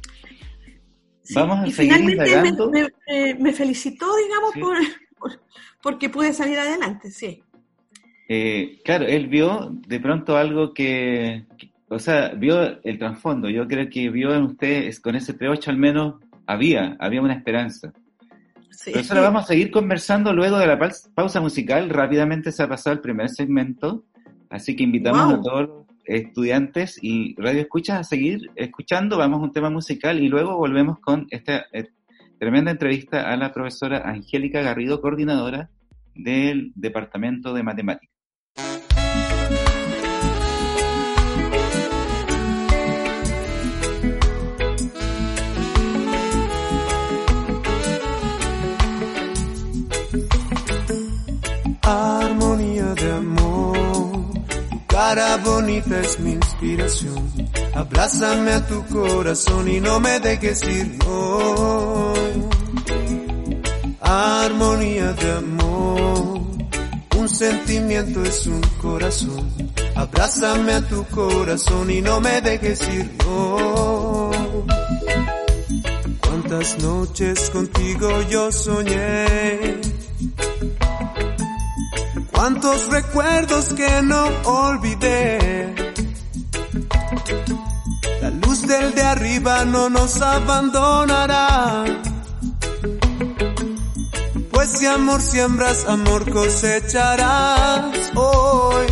Vamos 1.35 1.59
a 1.59 1.67
y 1.67 1.71
seguir 1.71 1.93
finalmente 1.93 2.89
me, 3.39 3.53
felicitó, 3.53 4.07
digamos, 4.17 4.53
por, 4.59 5.31
porque 5.81 6.09
pude 6.09 6.33
salir 6.33 6.57
adelante, 6.57 7.11
sí. 7.11 7.43
Eh, 8.27 8.79
claro, 8.83 9.05
él 9.05 9.27
vio 9.27 9.69
de 9.87 9.99
pronto 9.99 10.37
algo 10.37 10.73
que, 10.73 11.45
o 11.89 11.99
sea, 11.99 12.29
vio 12.29 12.81
el 12.83 12.97
trasfondo. 12.97 13.49
Yo 13.49 13.67
creo 13.67 13.89
que 13.89 14.09
vio 14.09 14.33
en 14.33 14.43
usted, 14.43 14.93
con 15.01 15.15
ese 15.15 15.37
P8 15.37 15.67
al 15.67 15.77
menos, 15.77 16.15
había, 16.45 16.95
había 16.99 17.21
una 17.21 17.33
esperanza. 17.33 17.93
Sí. 18.69 18.93
Pero 19.07 19.21
vamos 19.21 19.43
a 19.43 19.47
seguir 19.47 19.69
conversando 19.69 20.33
luego 20.33 20.57
de 20.57 20.67
la 20.67 20.79
pausa 21.13 21.41
musical. 21.41 21.89
Rápidamente 21.89 22.51
se 22.51 22.63
ha 22.63 22.69
pasado 22.69 22.95
el 22.95 23.01
primer 23.01 23.29
segmento, 23.29 24.05
así 24.49 24.75
que 24.75 24.83
invitamos 24.83 25.33
a 25.33 25.41
todos 25.41 25.80
estudiantes 26.05 26.99
y 27.01 27.35
radio 27.41 27.61
escuchas 27.61 27.99
a 27.99 28.03
seguir 28.03 28.51
escuchando. 28.55 29.17
Vamos 29.17 29.39
a 29.39 29.43
un 29.43 29.51
tema 29.51 29.69
musical 29.69 30.21
y 30.21 30.27
luego 30.27 30.57
volvemos 30.57 30.99
con 30.99 31.27
esta 31.29 31.65
eh, 31.73 31.89
tremenda 32.39 32.71
entrevista 32.71 33.31
a 33.31 33.37
la 33.37 33.53
profesora 33.53 34.09
Angélica 34.09 34.61
Garrido, 34.61 35.01
coordinadora 35.01 35.69
del 36.15 36.71
Departamento 36.75 37.53
de 37.53 37.63
Matemáticas. 37.63 38.10
Cara 55.13 55.35
bonita 55.37 55.99
es 55.99 56.19
mi 56.21 56.31
inspiración. 56.31 57.29
Abrázame 57.73 58.51
a 58.53 58.65
tu 58.65 58.85
corazón 58.85 59.67
y 59.67 59.81
no 59.81 59.99
me 59.99 60.21
dejes 60.21 60.63
ir, 60.63 60.97
no. 61.05 62.13
Armonía 63.99 65.11
de 65.11 65.31
amor. 65.33 66.41
Un 67.17 67.27
sentimiento 67.27 68.23
es 68.23 68.47
un 68.47 68.61
corazón. 68.81 69.51
Abrázame 69.95 70.73
a 70.75 70.87
tu 70.87 71.03
corazón 71.07 71.91
y 71.91 72.01
no 72.01 72.21
me 72.21 72.39
dejes 72.39 72.81
ir, 72.87 73.11
no. 73.25 74.31
Cuántas 76.21 76.79
noches 76.79 77.49
contigo 77.49 78.09
yo 78.29 78.49
soñé 78.49 79.90
Cuántos 82.41 82.87
recuerdos 82.87 83.65
que 83.65 84.01
no 84.01 84.25
olvidé. 84.45 85.75
La 88.19 88.31
luz 88.31 88.65
del 88.65 88.95
de 88.95 89.03
arriba 89.03 89.63
no 89.65 89.91
nos 89.91 90.19
abandonará. 90.23 91.85
Pues 94.49 94.69
si 94.69 94.87
amor 94.87 95.21
siembras, 95.21 95.85
amor 95.87 96.31
cosecharás 96.31 98.11
hoy. 98.15 98.87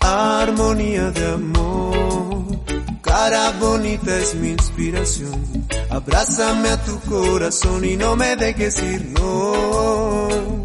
Armonía 0.00 1.10
de 1.12 1.32
amor, 1.32 2.60
cara 3.00 3.52
bonita 3.58 4.18
es 4.18 4.34
mi 4.34 4.50
inspiración. 4.50 5.66
Abrázame 5.88 6.68
a 6.68 6.84
tu 6.84 7.00
corazón 7.00 7.86
y 7.86 7.96
no 7.96 8.16
me 8.16 8.36
dejes 8.36 8.82
ir, 8.82 9.14
no 9.18 10.59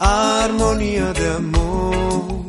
armonía 0.00 1.12
de 1.12 1.34
amor. 1.34 2.46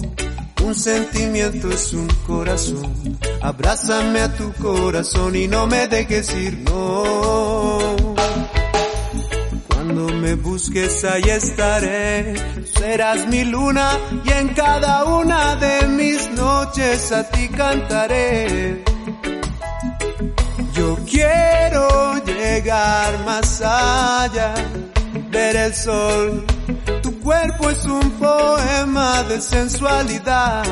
Un 0.63 0.75
sentimiento 0.75 1.70
es 1.70 1.91
un 1.93 2.08
corazón. 2.25 3.20
Abrázame 3.41 4.22
a 4.22 4.34
tu 4.34 4.53
corazón 4.53 5.36
y 5.36 5.48
no 5.48 5.67
me 5.67 5.88
dejes 5.88 6.34
ir, 6.34 6.60
no. 6.60 7.96
Cuando 9.67 10.08
me 10.13 10.36
busques 10.36 11.03
ahí 11.03 11.24
estaré. 11.24 12.36
Serás 12.74 13.27
mi 13.27 13.43
luna 13.43 13.98
y 14.24 14.31
en 14.31 14.50
cada 14.50 15.03
una 15.03 15.55
de 15.58 15.88
mis 15.88 16.31
noches 16.31 17.12
a 17.12 17.29
ti 17.29 17.50
cantaré. 17.50 18.84
Yo 20.74 20.98
quiero 21.05 22.24
llegar 22.24 23.25
más 23.25 23.62
allá, 23.62 24.53
ver 25.29 25.55
el 25.58 25.74
sol 25.74 26.46
cuerpo 27.32 27.70
es 27.70 27.86
un 27.86 28.12
poema 28.12 29.24
de 29.24 29.40
sensualidad. 29.40 30.66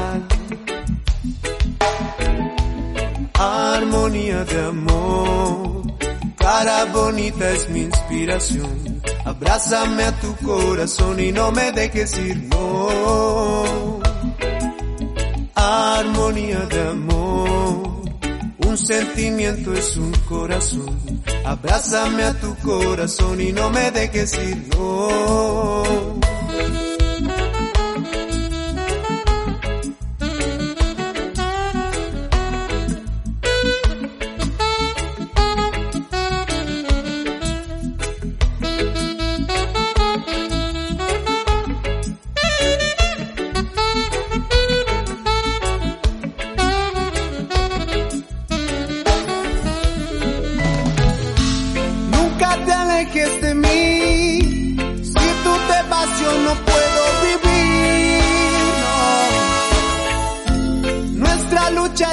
Armonía 3.33 4.43
de 4.43 4.65
amor, 4.65 5.83
cara 6.37 6.83
bonita 6.85 7.49
es 7.51 7.69
mi 7.69 7.83
inspiración. 7.83 9.01
Abrázame 9.23 10.03
a 10.03 10.11
tu 10.19 10.35
corazón 10.45 11.17
y 11.21 11.31
no 11.31 11.49
me 11.53 11.71
dejes 11.71 12.17
ir, 12.19 12.37
no. 12.51 13.99
Armonía 15.55 16.59
de 16.73 16.81
amor, 16.89 18.01
un 18.67 18.77
sentimiento 18.77 19.73
es 19.73 19.95
un 19.95 20.11
corazón. 20.27 21.23
Abrázame 21.45 22.23
a 22.23 22.33
tu 22.33 22.53
corazón 22.57 23.39
y 23.39 23.53
no 23.53 23.69
me 23.69 23.91
dejes 23.91 24.33
ir, 24.33 24.67
no. 24.75 26.19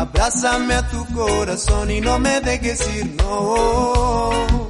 Abrázame 0.00 0.72
a 0.76 0.88
tu 0.88 1.04
corazón 1.12 1.90
y 1.90 2.00
no 2.00 2.18
me 2.18 2.40
dejes 2.40 2.80
ir, 2.96 3.16
no. 3.18 4.69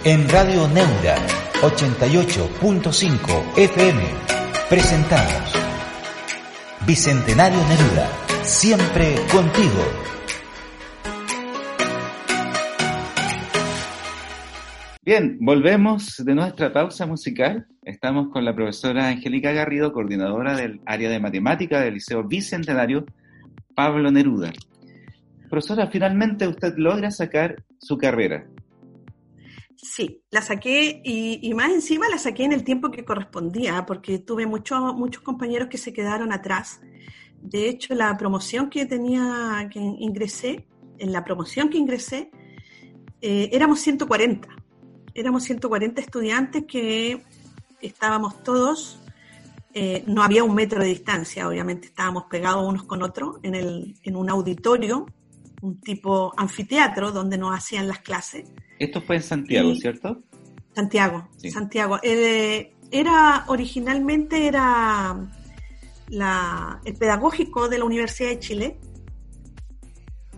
En 0.03 0.27
Radio 0.29 0.67
Neura 0.67 1.15
88.5 1.61 3.55
FM 3.55 4.01
presentamos 4.67 5.53
Bicentenario 6.87 7.59
Neruda, 7.67 8.09
siempre 8.43 9.13
contigo. 9.31 9.85
Bien, 15.03 15.39
volvemos 15.41 16.23
de 16.23 16.35
nuestra 16.35 16.71
pausa 16.71 17.07
musical. 17.07 17.65
Estamos 17.81 18.29
con 18.29 18.45
la 18.45 18.53
profesora 18.53 19.07
Angélica 19.07 19.51
Garrido, 19.51 19.91
coordinadora 19.91 20.55
del 20.55 20.79
área 20.85 21.09
de 21.09 21.19
matemática 21.19 21.81
del 21.81 21.95
Liceo 21.95 22.23
Bicentenario 22.23 23.07
Pablo 23.73 24.11
Neruda. 24.11 24.53
Profesora, 25.49 25.87
finalmente 25.87 26.47
usted 26.47 26.75
logra 26.77 27.09
sacar 27.09 27.63
su 27.79 27.97
carrera. 27.97 28.47
Sí, 29.75 30.21
la 30.29 30.43
saqué 30.43 31.01
y, 31.03 31.51
más 31.55 31.71
encima 31.71 32.07
la 32.07 32.19
saqué 32.19 32.43
en 32.43 32.51
el 32.51 32.63
tiempo 32.63 32.91
que 32.91 33.03
correspondía, 33.03 33.87
porque 33.87 34.19
tuve 34.19 34.45
muchos 34.45 35.21
compañeros 35.23 35.67
que 35.67 35.79
se 35.79 35.93
quedaron 35.93 36.31
atrás. 36.31 36.79
De 37.41 37.67
hecho, 37.67 37.95
la 37.95 38.15
promoción 38.17 38.69
que 38.69 38.85
tenía, 38.85 39.67
que 39.73 39.79
ingresé, 39.79 40.67
en 40.99 41.11
la 41.11 41.23
promoción 41.23 41.71
que 41.71 41.79
ingresé, 41.79 42.29
eh, 43.19 43.49
éramos 43.51 43.79
140 43.79 44.60
éramos 45.13 45.43
140 45.43 46.01
estudiantes 46.01 46.65
que 46.65 47.23
estábamos 47.81 48.43
todos, 48.43 48.99
eh, 49.73 50.03
no 50.07 50.21
había 50.23 50.43
un 50.43 50.53
metro 50.53 50.81
de 50.81 50.87
distancia, 50.87 51.47
obviamente 51.47 51.87
estábamos 51.87 52.25
pegados 52.25 52.67
unos 52.67 52.83
con 52.83 53.01
otros 53.03 53.37
en, 53.43 53.55
el, 53.55 53.95
en 54.03 54.15
un 54.15 54.29
auditorio, 54.29 55.05
un 55.61 55.79
tipo 55.79 56.33
anfiteatro 56.35 57.11
donde 57.11 57.37
nos 57.37 57.55
hacían 57.55 57.87
las 57.87 57.99
clases. 57.99 58.49
Esto 58.79 59.01
fue 59.01 59.17
en 59.17 59.23
Santiago, 59.23 59.75
¿cierto? 59.75 60.21
Santiago, 60.75 61.27
Santiago. 61.51 61.99
Eh, 62.03 62.73
era 62.91 63.45
originalmente 63.47 64.47
era 64.47 65.15
la, 66.09 66.81
el 66.83 66.95
pedagógico 66.95 67.69
de 67.69 67.79
la 67.79 67.85
Universidad 67.85 68.29
de 68.29 68.39
Chile, 68.39 68.77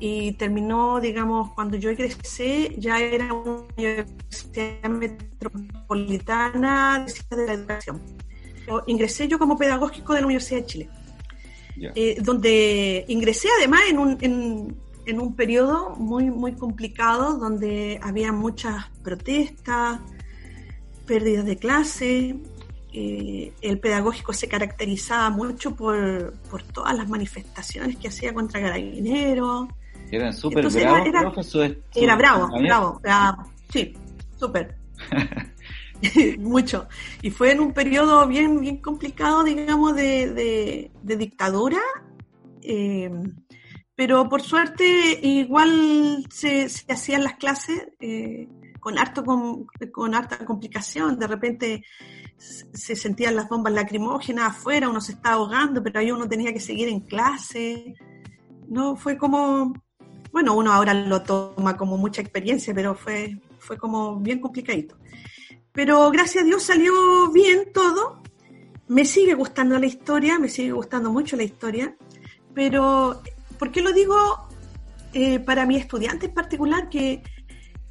y 0.05 0.33
terminó, 0.33 0.99
digamos, 0.99 1.53
cuando 1.53 1.77
yo 1.77 1.89
egresé, 1.89 2.75
ya 2.77 2.99
era 2.99 3.33
una 3.33 3.61
universidad 3.77 4.89
metropolitana 4.89 7.05
de 7.29 7.47
la 7.47 7.53
educación. 7.53 8.01
ingresé 8.87 9.29
yo 9.29 9.39
como 9.39 9.57
pedagógico 9.57 10.13
de 10.13 10.19
la 10.19 10.25
Universidad 10.25 10.59
de 10.59 10.65
Chile, 10.65 10.89
eh, 11.95 12.17
donde 12.21 13.05
ingresé 13.07 13.47
además 13.57 13.83
en 13.89 13.97
un, 13.97 14.17
en, 14.19 14.75
en, 15.05 15.21
un 15.21 15.37
periodo 15.37 15.91
muy, 15.91 16.25
muy 16.25 16.51
complicado, 16.51 17.37
donde 17.37 17.97
había 18.03 18.33
muchas 18.33 18.89
protestas, 19.05 20.01
pérdidas 21.05 21.45
de 21.45 21.55
clase, 21.55 22.35
eh, 22.91 23.53
el 23.61 23.79
pedagógico 23.79 24.33
se 24.33 24.49
caracterizaba 24.49 25.29
mucho 25.29 25.77
por, 25.77 26.33
por, 26.51 26.61
todas 26.61 26.93
las 26.93 27.07
manifestaciones 27.07 27.95
que 27.95 28.09
hacía 28.09 28.33
contra 28.33 28.59
carabineros, 28.59 29.69
eran 30.15 30.33
súper 30.33 30.69
bravos, 30.69 30.75
era, 30.75 31.73
era, 31.95 32.15
bravo, 32.15 32.49
bravo, 32.59 32.99
bravo, 33.01 33.43
sí, 33.69 33.93
súper. 34.37 34.75
Mucho. 36.39 36.87
Y 37.21 37.31
fue 37.31 37.51
en 37.51 37.59
un 37.59 37.73
periodo 37.73 38.27
bien, 38.27 38.59
bien 38.59 38.77
complicado, 38.77 39.43
digamos, 39.43 39.95
de, 39.95 40.91
dictadura. 41.03 41.79
Eh, 42.61 43.09
pero 43.95 44.27
por 44.27 44.41
suerte 44.41 45.19
igual 45.21 46.25
se, 46.29 46.67
hacían 46.89 47.23
las 47.23 47.35
clases 47.35 47.89
eh, 47.99 48.47
con, 48.79 48.97
harto 48.97 49.23
con, 49.23 49.65
con 49.91 50.15
harta 50.15 50.45
complicación. 50.45 51.19
De 51.19 51.27
repente 51.27 51.83
se 52.37 52.95
sentían 52.95 53.35
las 53.35 53.47
bombas 53.47 53.73
lacrimógenas 53.73 54.51
afuera, 54.51 54.89
uno 54.89 54.99
se 54.99 55.13
estaba 55.13 55.35
ahogando, 55.35 55.81
pero 55.81 55.99
ahí 55.99 56.11
uno 56.11 56.27
tenía 56.27 56.51
que 56.51 56.59
seguir 56.59 56.89
en 56.89 57.01
clase. 57.01 57.93
No, 58.67 58.95
fue 58.95 59.17
como 59.17 59.73
bueno, 60.33 60.55
uno 60.55 60.73
ahora 60.73 60.95
lo 60.95 61.21
toma 61.21 61.77
como 61.77 61.95
mucha 61.95 62.19
experiencia, 62.19 62.73
pero 62.73 62.95
fue, 62.95 63.39
fue 63.59 63.77
como 63.77 64.19
bien 64.19 64.41
complicadito. 64.41 64.97
Pero 65.71 66.09
gracias 66.09 66.43
a 66.43 66.47
Dios 66.47 66.63
salió 66.63 67.31
bien 67.31 67.71
todo. 67.71 68.23
Me 68.87 69.05
sigue 69.05 69.35
gustando 69.35 69.77
la 69.77 69.85
historia, 69.85 70.39
me 70.39 70.49
sigue 70.49 70.71
gustando 70.71 71.11
mucho 71.11 71.37
la 71.37 71.43
historia, 71.43 71.95
pero 72.55 73.21
¿por 73.59 73.71
qué 73.71 73.81
lo 73.81 73.93
digo 73.93 74.17
eh, 75.13 75.39
para 75.39 75.67
mi 75.67 75.75
estudiante 75.75 76.25
en 76.25 76.33
particular? 76.33 76.89
Que 76.89 77.21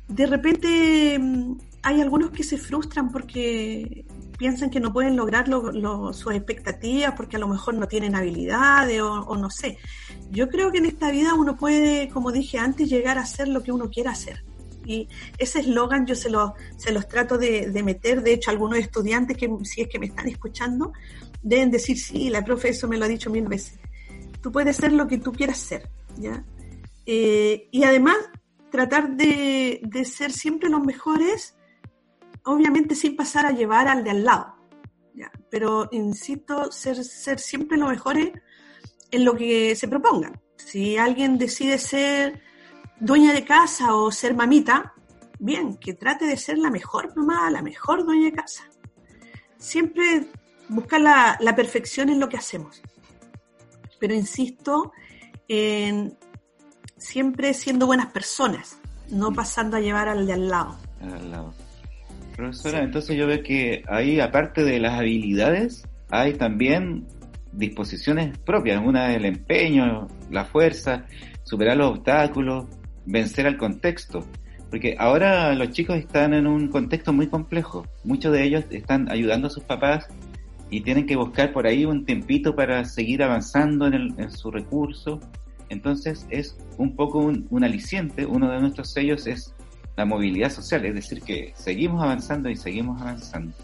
de 0.09 0.27
repente 0.27 1.19
mm, 1.21 1.59
hay 1.85 2.01
algunos 2.01 2.31
que 2.31 2.43
se 2.43 2.59
frustran 2.59 3.13
porque 3.13 4.05
piensan 4.43 4.71
que 4.71 4.81
no 4.81 4.93
pueden 4.93 5.15
lograr 5.15 5.47
sus 5.47 6.35
expectativas 6.35 7.15
porque 7.17 7.37
a 7.37 7.39
lo 7.39 7.47
mejor 7.47 7.75
no 7.75 7.87
tienen 7.87 8.17
habilidades 8.17 9.01
o, 9.01 9.37
no 9.37 9.49
sé. 9.51 9.79
Yo 10.33 10.49
creo 10.49 10.73
que 10.73 10.79
en 10.79 10.87
esta 10.87 11.13
vida 11.13 11.35
uno 11.35 11.57
puede, 11.57 12.09
como 12.09 12.33
dije 12.33 12.59
antes, 12.59 12.91
llegar 12.91 13.19
a 13.19 13.21
hacer 13.21 13.47
lo 13.47 13.63
que 13.63 13.71
uno 13.71 13.89
quiera 13.89 14.11
hacer. 14.11 14.45
Y 14.85 15.09
ese 15.39 15.61
eslogan 15.61 16.07
yo 16.07 16.17
se, 16.17 16.29
lo, 16.29 16.55
se 16.77 16.91
los 16.91 17.07
trato 17.07 17.39
de, 17.39 17.83
meter. 17.85 18.21
De 18.21 18.33
hecho, 18.33 18.51
algunos 18.51 18.81
estudiantes 18.81 19.37
que, 19.37 19.49
si 19.63 19.83
es 19.83 19.89
que 19.89 20.01
me 20.01 20.07
están 20.07 20.27
escuchando, 20.27 20.93
deben 21.41 21.71
decir, 21.71 21.97
sí, 21.97 22.29
la 22.29 22.45
profe 22.45 22.71
eso 22.71 22.89
me 22.89 22.97
lo 22.97 23.05
ha 23.05 23.09
dicho 23.09 23.31
mil 23.31 23.47
veces. 23.47 23.79
Tú 24.41 24.51
puedes 24.51 24.75
ser 24.75 24.93
lo 24.93 25.07
que 25.07 25.19
tú 25.19 25.31
quieras 25.31 25.59
ser, 25.59 25.89
¿ya? 26.19 26.45
Eh, 27.07 27.69
y 27.71 27.85
además, 27.85 28.17
tratar 28.73 29.15
de, 29.15 29.83
de 29.85 30.05
ser 30.05 30.33
siempre 30.33 30.69
los 30.69 30.83
mejores 30.83 31.55
obviamente 32.45 32.95
sin 32.95 33.17
pasar 33.17 33.47
a 33.47 33.53
llevar 33.53 33.89
al 33.89 34.05
de 34.05 34.11
al 34.11 34.25
lado. 34.25 34.57
Pero 35.51 35.89
insisto, 35.93 36.73
ser, 36.73 37.05
ser 37.05 37.39
siempre 37.39 37.77
lo 37.77 37.89
mejor 37.89 38.17
en 38.17 39.25
lo 39.25 39.37
que 39.37 39.77
se 39.77 39.87
propongan. 39.87 40.41
Si 40.57 40.97
alguien 40.97 41.37
decide 41.37 41.79
ser 41.79 42.41
dueña 42.99 43.35
de 43.35 43.45
casa 43.45 43.95
o 43.95 44.11
ser 44.11 44.35
mamita, 44.35 44.95
bien, 45.39 45.77
que 45.77 45.93
trate 45.93 46.25
de 46.25 46.37
ser 46.37 46.57
la 46.57 46.71
mejor 46.71 47.15
mamá, 47.17 47.51
la 47.51 47.61
mejor 47.61 48.05
dueña 48.05 48.27
de 48.27 48.33
casa. 48.33 48.65
Siempre 49.59 50.29
buscar 50.69 51.01
la, 51.01 51.37
la 51.41 51.55
perfección 51.55 52.09
en 52.09 52.19
lo 52.19 52.29
que 52.29 52.39
hacemos. 52.39 52.81
Pero 54.01 54.15
insisto 54.15 54.93
en 55.49 56.17
siempre 56.97 57.53
siendo 57.53 57.87
buenas 57.87 58.13
personas, 58.13 58.79
no 59.11 59.33
pasando 59.33 59.77
a 59.77 59.81
llevar 59.81 60.09
al 60.09 60.27
de 60.27 60.33
al 60.33 60.49
lado. 60.49 60.79
Al 61.01 61.31
lado. 61.31 61.55
Profesora, 62.37 62.83
entonces 62.83 63.17
yo 63.17 63.27
veo 63.27 63.43
que 63.43 63.83
ahí, 63.89 64.21
aparte 64.21 64.65
de 64.65 64.79
las 64.81 64.99
habilidades, 64.99 65.87
hay 66.11 66.35
también 66.35 67.07
disposiciones 67.53 68.37
propias. 68.39 68.83
Una 68.85 69.11
es 69.11 69.19
el 69.19 69.27
empeño, 69.27 70.09
la 70.31 70.45
fuerza, 70.45 71.07
superar 71.43 71.77
los 71.77 71.91
obstáculos, 71.91 72.67
vencer 73.07 73.47
al 73.47 73.57
contexto. 73.57 74.27
Porque 74.71 74.97
ahora 74.99 75.55
los 75.55 75.71
chicos 75.71 75.97
están 75.97 76.33
en 76.33 76.47
un 76.47 76.69
contexto 76.69 77.13
muy 77.13 77.27
complejo. 77.27 77.87
Muchos 78.05 78.33
de 78.33 78.43
ellos 78.45 78.65
están 78.71 79.11
ayudando 79.11 79.49
a 79.49 79.51
sus 79.51 79.65
papás 79.65 80.09
y 80.71 80.81
tienen 80.81 81.05
que 81.05 81.17
buscar 81.17 81.53
por 81.53 81.67
ahí 81.67 81.85
un 81.85 82.07
tiempito 82.07 82.57
para 82.57 82.85
seguir 82.87 83.23
avanzando 83.23 83.87
en, 83.87 84.31
su 84.31 84.51
recurso. 84.51 85.21
Entonces 85.69 86.27
es 86.31 86.57
un 86.79 86.97
poco 86.97 87.19
un, 87.19 87.65
aliciente. 87.65 88.25
Uno 88.25 88.51
de 88.51 88.61
nuestros 88.61 88.91
sellos 88.91 89.27
es 89.27 89.55
la 89.97 90.05
movilidad 90.05 90.51
social, 90.51 90.85
es 90.87 90.95
decir, 90.95 91.23
que 91.23 91.53
seguimos 91.57 92.03
avanzando 92.03 92.49
y 92.49 92.57
seguimos 92.57 93.01
avanzando. 93.01 93.55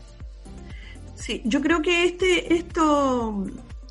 Sí, 1.15 1.43
yo 1.45 1.61
creo 1.61 1.83
que 1.83 2.05
este, 2.05 2.55
esto 2.55 3.45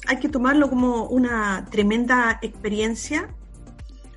hay 0.08 0.18
que 0.18 0.30
tomarlo 0.30 0.70
como 0.70 1.06
una 1.06 1.66
tremenda 1.70 2.40
experiencia. 2.42 3.30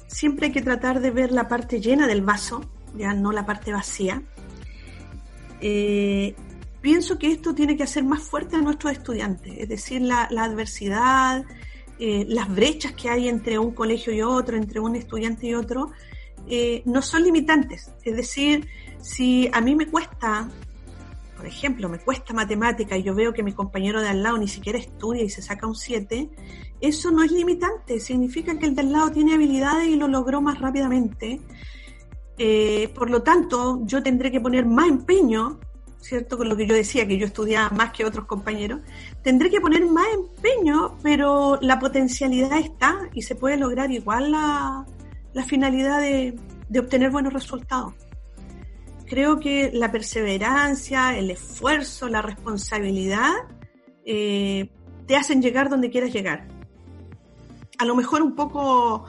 Siempre 0.06 0.46
hay 0.46 0.52
que 0.52 0.62
tratar 0.62 1.00
de 1.00 1.11
ver 1.11 1.33
la 1.33 1.48
parte 1.48 1.80
llena 1.80 2.06
del 2.06 2.22
vaso, 2.22 2.61
ya 2.96 3.14
no 3.14 3.33
la 3.33 3.46
parte 3.46 3.72
vacía. 3.72 4.22
Eh, 5.61 6.35
pienso 6.80 7.18
que 7.18 7.33
esto 7.33 7.54
tiene 7.54 7.76
que 7.76 7.83
hacer 7.83 8.04
más 8.04 8.22
fuerte 8.22 8.56
a 8.56 8.61
nuestros 8.61 8.92
estudiantes, 8.92 9.52
es 9.59 9.68
decir, 9.68 10.00
la, 10.02 10.24
adversidad, 10.24 11.44
eh, 11.98 12.24
las 12.28 12.48
brechas 12.48 12.92
que 12.92 13.11
hay 13.11 13.28
entre 13.28 13.59
un 13.59 13.72
colegio 13.72 14.12
y 14.12 14.22
otro, 14.22 14.56
entre 14.56 14.80
un 14.80 14.96
estudiante 14.96 15.48
y 15.48 15.54
otro, 15.54 15.90
eh, 16.50 16.82
no 16.84 17.00
son 17.00 17.22
limitantes. 17.22 17.92
Es 18.02 18.16
decir, 18.16 18.66
si 19.00 19.48
a 19.52 19.60
mí 19.60 19.76
me 19.76 19.86
cuesta, 19.86 20.48
por 21.36 21.46
ejemplo, 21.46 21.88
me 21.88 22.00
cuesta 22.00 22.34
matemática 22.34 22.96
y 22.96 23.04
yo 23.04 23.14
veo 23.14 23.32
que 23.32 23.44
mi 23.44 23.52
compañero 23.52 24.02
de 24.02 24.08
al 24.08 24.22
lado 24.22 24.36
ni 24.36 24.48
siquiera 24.48 24.78
estudia 24.78 25.22
y 25.22 25.30
se 25.30 25.42
saca 25.42 25.68
un 25.68 25.76
7, 25.76 26.28
eso 26.80 27.10
no 27.12 27.22
es 27.22 27.30
limitante, 27.30 28.00
significa 28.00 28.58
que 28.58 28.66
el 28.66 28.74
de 28.74 28.80
al 28.80 28.92
lado 28.92 29.10
tiene 29.12 29.34
habilidades 29.34 29.88
y 29.88 29.94
lo 29.94 30.08
logró 30.08 30.40
más 30.40 30.58
rápidamente. 30.58 31.40
Eh, 32.36 32.90
por 32.94 33.10
lo 33.10 33.22
tanto, 33.22 33.82
yo 33.84 34.02
tendré 34.02 34.32
que 34.32 34.40
poner 34.40 34.66
más 34.66 34.88
empeño 34.88 35.60
¿cierto? 36.00 36.38
Con 36.38 36.48
lo 36.48 36.56
que 36.56 36.66
yo 36.66 36.74
decía, 36.74 37.06
que 37.06 37.18
yo 37.18 37.26
estudiaba 37.26 37.68
más 37.76 37.92
que 37.92 38.04
otros 38.04 38.24
compañeros, 38.24 38.80
tendré 39.22 39.50
que 39.50 39.60
poner 39.60 39.84
más 39.86 40.06
empeño, 40.14 40.96
pero 41.02 41.58
la 41.60 41.78
potencialidad 41.78 42.58
está 42.58 43.08
y 43.12 43.22
se 43.22 43.34
puede 43.34 43.58
lograr 43.58 43.90
igual 43.90 44.32
la, 44.32 44.86
finalidad 45.44 46.00
de, 46.00 46.38
obtener 46.78 47.10
buenos 47.10 47.32
resultados. 47.32 47.94
Creo 49.06 49.40
que 49.40 49.70
la 49.72 49.90
perseverancia, 49.90 51.16
el 51.18 51.30
esfuerzo, 51.30 52.08
la 52.08 52.22
responsabilidad 52.22 53.32
eh, 54.04 54.70
te 55.06 55.16
hacen 55.16 55.42
llegar 55.42 55.68
donde 55.68 55.90
quieras 55.90 56.12
llegar. 56.12 56.46
A 57.78 57.84
lo 57.84 57.96
mejor 57.96 58.22
un 58.22 58.34
poco 58.34 59.04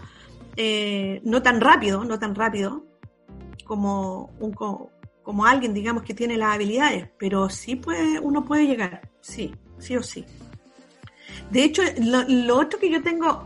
eh, 0.55 1.21
no 1.23 1.41
tan 1.41 1.61
rápido, 1.61 2.03
no 2.03 2.17
tan 2.17 2.33
rápido 2.33 2.85
como 3.65 4.31
un, 4.39 4.53
como 5.23 5.45
alguien, 5.45 5.73
digamos, 5.73 6.03
que 6.03 6.13
tiene 6.13 6.37
las 6.37 6.55
habilidades, 6.55 7.09
pero 7.17 7.49
sí 7.49 7.75
puede, 7.75 8.19
uno 8.19 8.43
puede 8.43 8.65
llegar, 8.65 9.09
sí, 9.21 9.53
sí 9.77 9.95
o 9.95 10.03
sí. 10.03 10.25
De 11.51 11.63
hecho, 11.63 11.83
lo, 11.99 12.57
otro 12.57 12.79
que 12.79 12.89
yo 12.89 13.01
tengo 13.03 13.45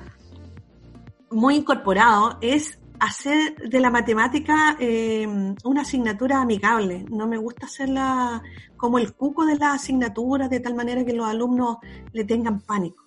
muy 1.36 1.58
incorporado 1.58 2.38
es 2.40 2.80
hacer 2.98 3.58
de 3.58 3.82
la 3.82 3.90
matemática 3.90 4.78
eh, 4.80 5.28
una 5.66 5.82
asignatura 5.82 6.42
amigable. 6.42 7.06
No 7.10 7.28
me 7.28 7.38
gusta 7.38 7.66
hacerla 7.66 8.42
como 8.78 9.00
el 9.00 9.14
cuco 9.14 9.46
de 9.46 9.58
la 9.58 9.74
asignatura, 9.74 10.48
de 10.48 10.62
tal 10.62 10.76
manera 10.76 11.04
que 11.04 11.12
los 11.12 11.28
alumnos 11.28 11.78
le 12.14 12.24
tengan 12.24 12.62
pánico. 12.62 13.04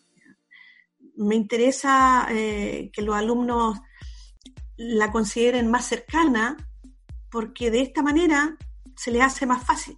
Me 1.16 1.36
interesa 1.36 2.26
eh, 2.30 2.90
que 2.92 3.00
los 3.00 3.16
alumnos 3.16 3.78
la 4.76 5.10
consideren 5.10 5.70
más 5.70 5.86
cercana, 5.86 6.54
porque 7.30 7.70
de 7.70 7.80
esta 7.80 8.02
manera 8.02 8.58
se 8.94 9.10
les 9.10 9.22
hace 9.22 9.46
más 9.46 9.64
fácil. 9.64 9.96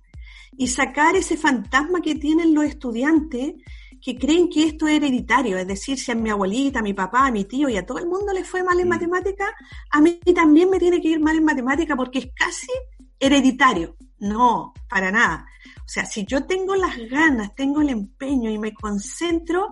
Y 0.56 0.68
sacar 0.68 1.16
ese 1.16 1.36
fantasma 1.36 2.00
que 2.00 2.14
tienen 2.14 2.54
los 2.54 2.64
estudiantes 2.64 3.54
que 4.02 4.18
creen 4.18 4.48
que 4.48 4.64
esto 4.64 4.88
es 4.88 4.96
hereditario, 4.96 5.58
es 5.58 5.66
decir, 5.66 5.98
si 5.98 6.10
a 6.10 6.14
mi 6.14 6.30
abuelita, 6.30 6.78
a 6.78 6.82
mi 6.82 6.94
papá, 6.94 7.26
a 7.26 7.30
mi 7.30 7.44
tío 7.44 7.68
y 7.68 7.76
a 7.76 7.84
todo 7.84 7.98
el 7.98 8.06
mundo 8.06 8.32
le 8.32 8.44
fue 8.44 8.62
mal 8.62 8.80
en 8.80 8.88
matemática, 8.88 9.54
a 9.90 10.00
mí 10.00 10.20
también 10.34 10.70
me 10.70 10.78
tiene 10.78 11.00
que 11.00 11.08
ir 11.08 11.20
mal 11.20 11.36
en 11.36 11.44
matemática 11.44 11.96
porque 11.96 12.18
es 12.20 12.28
casi 12.34 12.70
hereditario. 13.18 13.96
No, 14.18 14.74
para 14.88 15.10
nada. 15.10 15.46
O 15.78 15.88
sea, 15.88 16.04
si 16.04 16.24
yo 16.24 16.44
tengo 16.44 16.74
las 16.76 16.96
ganas, 17.10 17.54
tengo 17.54 17.80
el 17.80 17.88
empeño 17.88 18.50
y 18.50 18.58
me 18.58 18.72
concentro, 18.72 19.70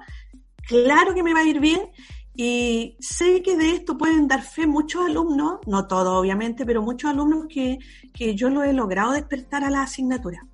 claro 0.66 1.14
que 1.14 1.22
me 1.22 1.34
va 1.34 1.40
a 1.40 1.44
ir 1.44 1.60
bien 1.60 1.80
y 2.34 2.96
sé 3.00 3.42
que 3.42 3.56
de 3.56 3.72
esto 3.72 3.98
pueden 3.98 4.28
dar 4.28 4.42
fe 4.42 4.64
muchos 4.66 5.04
alumnos, 5.04 5.58
no 5.66 5.88
todos 5.88 6.16
obviamente, 6.16 6.64
pero 6.64 6.82
muchos 6.82 7.10
alumnos 7.10 7.46
que, 7.48 7.78
yo 8.36 8.48
lo 8.48 8.62
he 8.62 8.72
logrado 8.72 9.12
despertar 9.12 9.64
a 9.64 9.70
la 9.70 9.82
asignatura. 9.82 10.46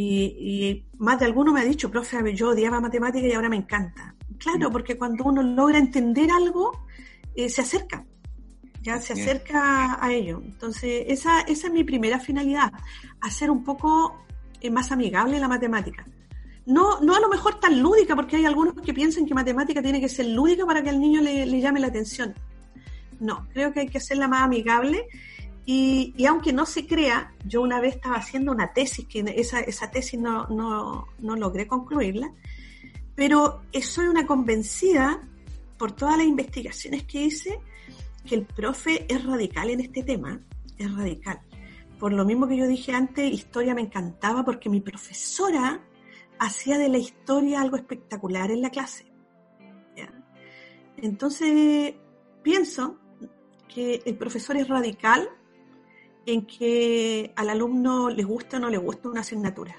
Y, 0.00 0.84
más 0.98 1.18
de 1.18 1.26
alguno 1.26 1.52
me 1.52 1.60
ha 1.60 1.64
dicho, 1.64 1.90
profe, 1.90 2.34
yo 2.34 2.50
odiaba 2.50 2.80
matemática 2.80 3.26
y 3.26 3.32
ahora 3.32 3.48
me 3.48 3.56
encanta. 3.56 4.14
Claro, 4.38 4.70
porque 4.70 4.96
cuando 4.96 5.24
uno 5.24 5.42
logra 5.42 5.78
entender 5.78 6.30
algo, 6.30 6.86
eh, 7.34 7.48
se 7.48 7.62
acerca, 7.62 8.04
ya 8.82 9.00
se 9.00 9.14
acerca 9.14 9.98
a 10.00 10.12
ello. 10.12 10.40
Entonces, 10.44 11.04
esa, 11.08 11.40
esa 11.40 11.66
es 11.66 11.72
mi 11.72 11.82
primera 11.82 12.20
finalidad, 12.20 12.72
hacer 13.20 13.50
un 13.50 13.64
poco 13.64 14.24
eh, 14.60 14.70
más 14.70 14.92
amigable 14.92 15.40
la 15.40 15.48
matemática 15.48 16.06
no, 16.68 17.00
no 17.00 17.14
a 17.14 17.20
lo 17.20 17.30
mejor 17.30 17.58
tan 17.58 17.80
lúdica, 17.80 18.14
porque 18.14 18.36
hay 18.36 18.44
algunos 18.44 18.74
que 18.74 18.92
piensan 18.92 19.24
que 19.24 19.32
matemática 19.32 19.80
tiene 19.80 20.02
que 20.02 20.08
ser 20.08 20.26
lúdica 20.26 20.66
para 20.66 20.82
que 20.82 20.90
al 20.90 21.00
niño 21.00 21.22
le, 21.22 21.60
llame 21.60 21.80
la 21.80 21.86
atención. 21.86 22.34
No, 23.18 23.48
creo 23.54 23.72
que 23.72 23.80
hay 23.80 23.88
que 23.88 23.96
hacerla 23.96 24.28
más 24.28 24.42
amigable. 24.42 25.06
Y, 25.70 26.24
aunque 26.24 26.50
no 26.54 26.64
se 26.64 26.86
crea, 26.86 27.34
yo 27.44 27.60
una 27.60 27.78
vez 27.78 27.96
estaba 27.96 28.16
haciendo 28.16 28.52
una 28.52 28.72
tesis, 28.72 29.06
que 29.06 29.20
esa, 29.36 29.60
esa 29.60 29.90
tesis 29.90 30.18
no, 30.18 30.46
no, 30.46 31.08
no 31.18 31.36
logré 31.36 31.66
concluirla, 31.66 32.32
pero 33.14 33.60
soy 33.82 34.06
una 34.06 34.26
convencida, 34.26 35.22
por 35.76 35.92
todas 35.92 36.16
las 36.16 36.26
investigaciones 36.26 37.04
que 37.04 37.24
hice, 37.24 37.60
que 38.26 38.36
el 38.36 38.46
profe 38.46 39.04
es 39.12 39.22
radical 39.26 39.68
en 39.68 39.80
este 39.80 40.02
tema, 40.02 40.40
es 40.78 40.90
radical. 40.90 41.38
Por 41.98 42.14
lo 42.14 42.24
mismo 42.24 42.48
que 42.48 42.56
yo 42.56 42.66
dije 42.66 42.92
antes, 42.92 43.30
historia 43.30 43.74
me 43.74 43.82
encantaba 43.82 44.46
porque 44.46 44.70
mi 44.70 44.80
profesora 44.80 45.84
hacía 46.38 46.78
de 46.78 46.88
la 46.88 46.96
historia 46.96 47.60
algo 47.60 47.76
espectacular 47.76 48.50
en 48.50 48.62
la 48.62 48.70
clase. 48.70 49.04
Entonces, 50.96 51.94
pienso 52.42 52.98
que 53.68 54.00
el 54.06 54.16
profesor 54.16 54.56
es 54.56 54.66
radical 54.66 55.28
en 56.28 56.46
que 56.46 57.32
al 57.36 57.50
alumno 57.50 58.10
le 58.10 58.22
gusta 58.22 58.58
o 58.58 58.60
no 58.60 58.70
le 58.70 58.78
gusta 58.78 59.08
una 59.08 59.20
asignatura. 59.20 59.76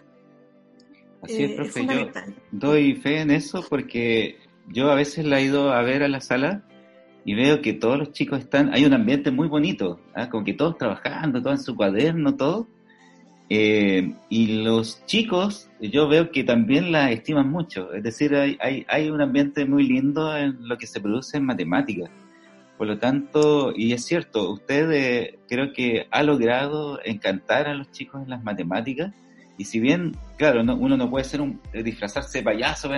Así 1.22 1.44
es, 1.44 1.52
eh, 1.52 1.56
profe. 1.56 1.86
yo 1.86 2.08
doy 2.52 2.96
fe 2.96 3.22
en 3.22 3.32
eso 3.32 3.64
porque 3.70 4.38
yo 4.68 4.90
a 4.90 4.96
veces 4.96 5.26
la 5.26 5.40
he 5.40 5.44
ido 5.44 5.72
a 5.72 5.82
ver 5.82 6.04
a 6.04 6.08
la 6.08 6.22
sala 6.22 6.64
y 7.26 7.36
veo 7.36 7.62
que 7.62 7.74
todos 7.74 7.98
los 8.00 8.12
chicos 8.14 8.40
están, 8.40 8.74
hay 8.74 8.86
un 8.86 8.94
ambiente 8.94 9.30
muy 9.32 9.48
bonito, 9.48 10.00
¿ah? 10.16 10.30
como 10.30 10.44
que 10.44 10.54
todos 10.54 10.78
trabajando, 10.78 11.42
todo 11.42 11.54
en 11.54 11.60
su 11.60 11.76
cuaderno, 11.76 12.36
todo, 12.36 12.68
eh, 13.50 14.14
y 14.30 14.64
los 14.64 15.04
chicos, 15.06 15.70
yo 15.82 16.08
veo 16.08 16.32
que 16.32 16.44
también 16.44 16.92
la 16.92 17.12
estiman 17.12 17.50
mucho. 17.50 17.92
Es 17.94 18.04
decir, 18.04 18.36
hay, 18.36 18.58
hay, 18.62 18.86
hay, 18.88 19.10
un 19.10 19.22
ambiente 19.22 19.66
muy 19.66 19.88
lindo 19.88 20.38
en 20.38 20.68
lo 20.68 20.78
que 20.78 20.86
se 20.86 21.02
produce 21.02 21.38
en 21.38 21.46
matemáticas. 21.46 22.12
Por 22.80 22.88
lo 22.88 22.98
tanto, 22.98 23.74
y 23.76 23.92
es 23.92 24.06
cierto, 24.06 24.54
usted 24.54 24.90
eh, 24.94 25.40
creo 25.50 25.74
que 25.74 26.08
ha 26.12 26.24
logrado 26.24 27.02
encantar 27.04 27.68
a 27.68 27.74
los 27.74 27.92
chicos 27.92 28.24
en 28.24 28.30
las 28.30 28.42
matemáticas. 28.42 29.14
Y 29.58 29.66
si 29.66 29.82
bien, 29.82 30.16
claro, 30.38 30.62
uno 30.62 30.96
no 30.96 31.10
puede 31.10 31.26
ser 31.26 31.42
un, 31.42 31.60
eh, 31.74 31.84
disfrazarse 31.84 32.38
de 32.38 32.46
payaso, 32.46 32.90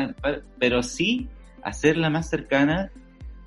pero 0.60 0.84
sí 0.84 1.30
hacerla 1.63 2.12
más 2.12 2.30
cercana 2.30 2.91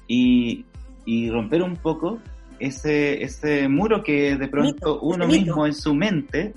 y, 0.09 0.65
y 1.07 1.31
romper 1.31 1.63
un 1.63 1.77
poco 1.77 2.19
ese, 2.59 3.23
ese 3.23 3.69
muro 3.69 4.03
que 4.03 4.35
de 4.35 4.49
pronto 4.49 4.99
uno 5.03 5.29
mismo 5.29 5.67
en 5.67 5.73
su 5.73 5.95
mente 5.95 6.53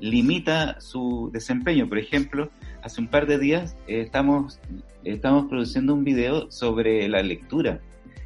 limita 0.00 0.80
su 0.80 1.30
desempeño. 1.32 1.88
Por 1.88 2.00
ejemplo, 2.00 2.50
hace 2.82 3.00
un 3.00 3.06
par 3.06 3.28
de 3.28 3.38
días 3.38 3.76
eh, 3.86 4.00
estamos, 4.00 4.58
estamos 5.04 5.44
produciendo 5.44 5.94
un 5.94 6.02
video 6.02 6.50
sobre 6.50 7.08
la 7.08 7.22
lectura 7.22 7.80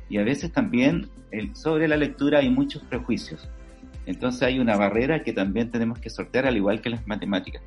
y 0.09 0.19
a 0.19 0.25
veces 0.25 0.53
también 0.53 1.09
sobre 1.55 1.89
la 1.89 1.97
lectura 1.97 2.39
hay 2.39 2.51
muchos 2.51 2.83
prejuicios. 2.85 3.49
Entonces 4.07 4.43
hay 4.43 4.59
una 4.59 4.77
barrera 4.77 5.23
que 5.23 5.33
también 5.33 5.71
tenemos 5.71 5.99
que 5.99 6.09
sortear 6.09 6.47
al 6.47 6.57
igual 6.57 6.81
que 6.81 6.91
las 6.91 7.07
matemáticas. 7.07 7.63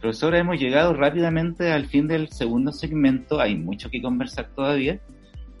Profesora, 0.00 0.38
hemos 0.38 0.58
llegado 0.58 0.94
rápidamente 0.94 1.72
al 1.72 1.86
fin 1.86 2.06
del 2.06 2.28
segundo 2.28 2.72
segmento, 2.72 3.40
hay 3.40 3.56
mucho 3.56 3.90
que 3.90 4.00
conversar 4.00 4.48
todavía, 4.54 5.00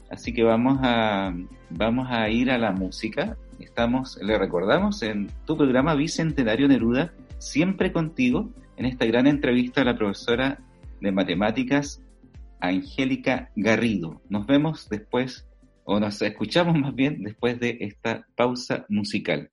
así 0.08 0.32
que 0.32 0.42
vamos 0.44 0.78
a, 0.82 1.34
vamos 1.68 2.08
a 2.10 2.28
ir 2.30 2.50
a 2.50 2.56
la 2.56 2.72
música. 2.72 3.36
Estamos, 3.58 4.18
le 4.22 4.38
recordamos, 4.38 5.02
en 5.02 5.30
tu 5.44 5.58
programa 5.58 5.94
Bicentenario 5.94 6.68
Neruda, 6.68 7.12
siempre 7.36 7.92
contigo 7.92 8.48
en 8.76 8.86
esta 8.86 9.04
gran 9.04 9.26
entrevista 9.26 9.82
a 9.82 9.84
la 9.84 9.96
profesora 9.96 10.58
de 11.02 11.12
matemáticas, 11.12 12.02
Angélica 12.60 13.50
Garrido. 13.56 14.22
Nos 14.30 14.46
vemos 14.46 14.88
después, 14.88 15.46
o 15.92 15.98
nos 15.98 16.22
escuchamos 16.22 16.78
más 16.78 16.94
bien 16.94 17.20
después 17.24 17.58
de 17.58 17.76
esta 17.80 18.24
pausa 18.36 18.86
musical. 18.88 19.50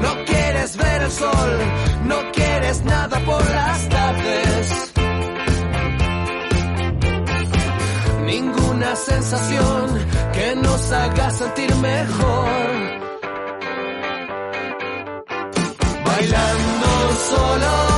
No 0.00 0.24
quieres 0.24 0.76
ver 0.76 1.02
el 1.02 1.10
sol, 1.10 1.58
no 2.04 2.32
quieres 2.32 2.84
nada 2.84 3.18
por 3.20 3.50
las 3.50 3.88
tardes. 3.88 4.92
Ninguna 8.24 8.96
sensación 8.96 10.06
que 10.32 10.56
nos 10.56 10.92
haga 10.92 11.30
sentir 11.30 11.74
mejor. 11.76 12.48
Bailando 16.04 17.12
solo 17.30 17.89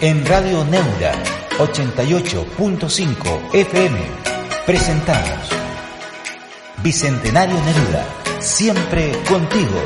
En 0.00 0.26
Radio 0.26 0.64
Neura 0.64 1.12
88.5 1.58 3.52
FM 3.52 3.98
presentamos 4.64 5.48
Bicentenario 6.82 7.56
Neruda, 7.64 8.06
siempre 8.38 9.10
contigo. 9.28 9.82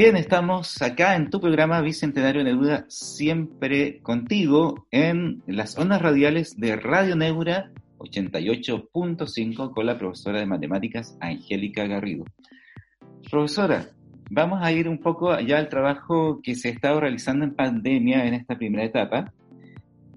Bien, 0.00 0.16
estamos 0.16 0.80
acá 0.80 1.14
en 1.14 1.28
tu 1.28 1.42
programa 1.42 1.82
Bicentenario 1.82 2.42
Neruda, 2.42 2.86
siempre 2.88 4.00
contigo, 4.00 4.86
en 4.90 5.42
las 5.46 5.76
ondas 5.76 6.00
radiales 6.00 6.58
de 6.58 6.76
Radio 6.76 7.16
Neura 7.16 7.70
88.5 7.98 9.74
con 9.74 9.84
la 9.84 9.98
profesora 9.98 10.40
de 10.40 10.46
matemáticas 10.46 11.18
Angélica 11.20 11.86
Garrido. 11.86 12.24
Profesora, 13.30 13.90
vamos 14.30 14.60
a 14.62 14.72
ir 14.72 14.88
un 14.88 15.00
poco 15.00 15.38
ya 15.38 15.58
al 15.58 15.68
trabajo 15.68 16.40
que 16.42 16.54
se 16.54 16.68
ha 16.68 16.72
estado 16.72 17.00
realizando 17.00 17.44
en 17.44 17.54
pandemia 17.54 18.26
en 18.26 18.32
esta 18.32 18.56
primera 18.56 18.84
etapa. 18.84 19.34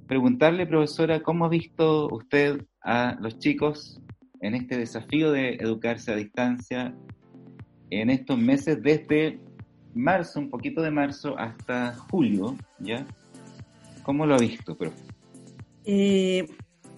preguntarle, 0.07 0.65
profesora, 0.65 1.19
¿cómo 1.19 1.43
ha 1.43 1.49
visto 1.49 2.07
usted 2.07 2.63
a 2.81 3.17
los 3.19 3.37
chicos 3.37 3.99
en 4.39 4.55
este 4.55 4.77
desafío 4.77 5.33
de 5.33 5.55
educarse 5.55 6.13
a 6.13 6.15
distancia 6.15 6.95
en 7.89 8.09
estos 8.09 8.37
meses 8.37 8.81
desde 8.81 9.42
marzo, 9.95 10.39
un 10.39 10.49
poquito 10.49 10.81
de 10.81 10.91
marzo, 10.91 11.37
hasta 11.37 11.95
julio, 12.09 12.55
¿ya? 12.79 13.05
¿Cómo 14.03 14.25
lo 14.25 14.35
ha 14.35 14.37
visto, 14.37 14.75
profe? 14.75 14.97
Eh, 15.85 16.47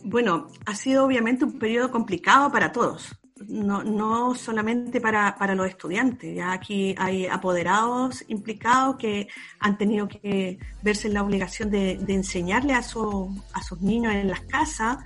bueno, 0.03 0.47
ha 0.65 0.75
sido 0.75 1.05
obviamente 1.05 1.45
un 1.45 1.58
periodo 1.58 1.91
complicado 1.91 2.51
para 2.51 2.71
todos, 2.71 3.15
no, 3.47 3.84
no 3.84 4.36
solamente 4.36 5.01
para, 5.01 5.36
para, 5.36 5.55
los 5.55 5.67
estudiantes. 5.67 6.36
Ya 6.36 6.51
aquí 6.51 6.95
hay 6.97 7.25
apoderados 7.25 8.23
implicados 8.27 8.97
que 8.97 9.27
han 9.60 9.77
tenido 9.77 10.08
que 10.08 10.60
verse 10.81 11.08
en 11.08 11.15
la 11.15 11.23
obligación 11.23 11.69
de, 11.69 11.97
de 11.97 12.13
enseñarle 12.13 12.73
a, 12.73 12.84
su, 12.84 13.41
a 13.53 13.62
sus 13.62 13.81
niños 13.81 14.13
en 14.13 14.27
las 14.27 14.41
casas. 14.41 14.97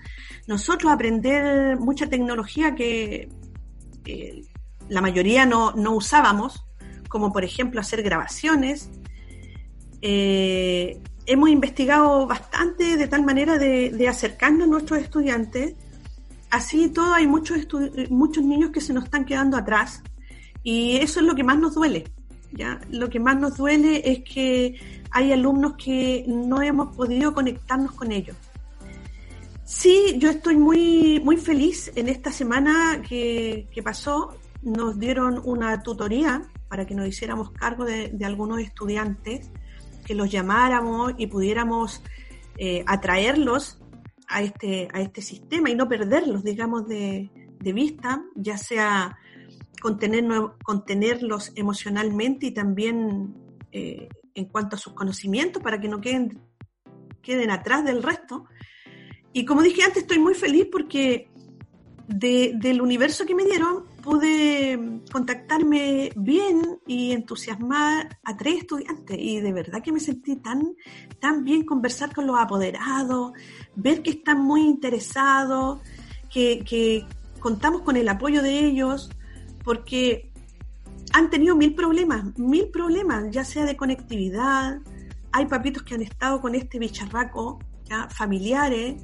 Nosotros 0.47 0.91
aprender 0.91 1.77
mucha 1.77 2.07
tecnología 2.07 2.75
que 2.75 3.29
eh, 4.05 4.41
la 4.89 5.01
mayoría 5.01 5.45
no, 5.45 5.71
no 5.73 5.93
usábamos, 5.93 6.65
como 7.09 7.33
por 7.33 7.43
ejemplo 7.43 7.81
hacer 7.81 8.01
grabaciones. 8.01 8.89
Eh, 10.01 11.01
hemos 11.25 11.49
investigado 11.49 12.25
bastante 12.25 12.95
de 12.95 13.07
tal 13.07 13.25
manera 13.25 13.57
de, 13.57 14.07
acercarnos 14.07 14.67
a 14.67 14.71
nuestros 14.71 14.99
estudiantes. 14.99 15.75
Así 16.49 16.89
todo, 16.89 17.13
hay 17.13 17.27
muchos, 17.27 17.67
muchos 18.09 18.43
niños 18.43 18.71
que 18.71 18.79
se 18.79 18.93
nos 18.93 19.03
están 19.03 19.25
quedando 19.25 19.57
atrás 19.57 20.01
y 20.63 20.97
eso 20.97 21.19
es 21.19 21.25
lo 21.25 21.35
que 21.35 21.43
más 21.43 21.59
nos 21.59 21.75
duele. 21.75 22.05
¿ya? 22.51 22.79
Lo 22.89 23.09
que 23.09 23.19
más 23.19 23.37
nos 23.37 23.57
duele 23.57 24.01
es 24.09 24.23
que 24.23 24.79
hay 25.11 25.33
alumnos 25.33 25.73
que 25.73 26.25
no 26.27 26.61
hemos 26.61 26.95
podido 26.95 27.33
conectarnos 27.33 27.91
con 27.91 28.11
ellos. 28.11 28.37
Sí, 29.63 30.15
yo 30.17 30.31
estoy 30.31 30.57
muy, 30.57 31.21
muy 31.23 31.37
feliz 31.37 31.91
en 31.95 32.09
esta 32.09 32.31
semana 32.31 33.03
que, 33.07 33.67
que 33.71 33.83
pasó. 33.83 34.35
Nos 34.63 34.99
dieron 34.99 35.39
una 35.45 35.83
tutoría 35.83 36.41
para 36.69 36.85
que 36.85 36.95
nos 36.95 37.07
hiciéramos 37.07 37.51
cargo 37.51 37.83
de, 37.83 38.15
algunos 38.23 38.59
estudiantes, 38.59 39.51
que 40.05 40.15
los 40.15 40.31
llamáramos 40.31 41.13
y 41.17 41.27
pudiéramos 41.27 42.01
eh, 42.57 42.83
atraerlos 42.87 43.79
a 44.27 44.43
este, 44.43 44.87
a 44.93 45.01
este 45.01 45.21
sistema 45.21 45.69
y 45.69 45.75
no 45.75 45.89
perderlos, 45.89 46.43
digamos, 46.43 46.87
de, 46.87 47.29
vista, 47.61 48.23
ya 48.35 48.57
sea 48.57 49.17
contener, 49.81 50.25
contenerlos 50.63 51.51
emocionalmente 51.55 52.47
y 52.47 52.51
también 52.51 53.35
eh, 53.71 54.07
en 54.33 54.45
cuanto 54.45 54.75
a 54.75 54.79
sus 54.79 54.93
conocimientos 54.93 55.61
para 55.61 55.79
que 55.79 55.89
no 55.89 55.99
queden, 55.99 56.39
queden 57.21 57.51
atrás 57.51 57.83
del 57.83 58.01
resto. 58.01 58.45
Y 59.33 59.45
como 59.45 59.61
dije 59.61 59.83
antes, 59.83 60.03
estoy 60.03 60.19
muy 60.19 60.35
feliz 60.35 60.67
porque 60.71 61.29
del 62.07 62.81
universo 62.81 63.25
que 63.25 63.35
me 63.35 63.45
dieron 63.45 63.85
pude 64.01 65.01
contactarme 65.11 66.11
bien 66.15 66.79
y 66.87 67.11
entusiasmar 67.11 68.19
a 68.23 68.37
tres 68.37 68.59
estudiantes. 68.59 69.17
Y 69.19 69.39
de 69.39 69.53
verdad 69.53 69.81
que 69.81 69.91
me 69.91 69.99
sentí 69.99 70.35
tan, 70.37 70.75
tan 71.19 71.43
bien 71.43 71.65
conversar 71.65 72.13
con 72.13 72.27
los 72.27 72.39
apoderados, 72.39 73.33
ver 73.75 74.01
que 74.01 74.11
están 74.11 74.41
muy 74.41 74.61
interesados, 74.61 75.81
que, 76.29 76.63
que 76.67 77.05
contamos 77.39 77.81
con 77.81 77.97
el 77.97 78.07
apoyo 78.09 78.41
de 78.41 78.65
ellos, 78.65 79.09
porque 79.63 80.31
han 81.13 81.29
tenido 81.29 81.55
mil 81.55 81.75
problemas, 81.75 82.37
mil 82.37 82.69
problemas, 82.69 83.31
ya 83.31 83.43
sea 83.43 83.65
de 83.65 83.75
conectividad, 83.75 84.79
hay 85.31 85.45
papitos 85.45 85.83
que 85.83 85.95
han 85.95 86.01
estado 86.01 86.41
con 86.41 86.55
este 86.55 86.79
bicharraco, 86.79 87.59
familiares, 88.09 89.01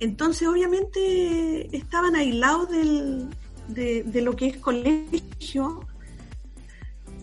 entonces, 0.00 0.48
obviamente, 0.48 1.76
estaban 1.76 2.16
aislados 2.16 2.70
del, 2.70 3.28
de, 3.74 4.20
lo 4.22 4.34
que 4.36 4.48
es 4.48 4.56
colegio, 4.58 5.86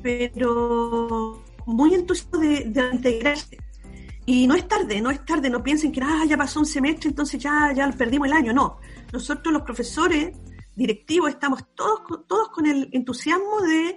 pero 0.01 1.43
muy 1.65 1.93
entusiasmados 1.93 2.73
de, 2.73 2.89
integrarse. 2.93 3.57
Y 4.25 4.45
no 4.45 4.55
es 4.55 4.67
tarde, 4.67 4.99
no 4.99 5.09
es 5.09 5.25
tarde, 5.25 5.49
no 5.49 5.63
piensen 5.63 5.91
que 5.91 6.01
ah, 6.03 6.25
ya 6.27 6.37
pasó 6.37 6.59
un 6.59 6.65
semestre, 6.65 7.09
entonces 7.09 7.41
ya, 7.41 7.71
ya 7.73 7.89
perdimos 7.91 8.27
el 8.27 8.33
año. 8.33 8.53
No, 8.53 8.79
nosotros 9.13 9.53
los 9.53 9.61
profesores 9.61 10.35
directivos 10.75 11.29
estamos 11.29 11.63
todos, 11.75 12.27
todos 12.27 12.49
con 12.49 12.65
el 12.65 12.89
entusiasmo 12.91 13.61
de, 13.61 13.95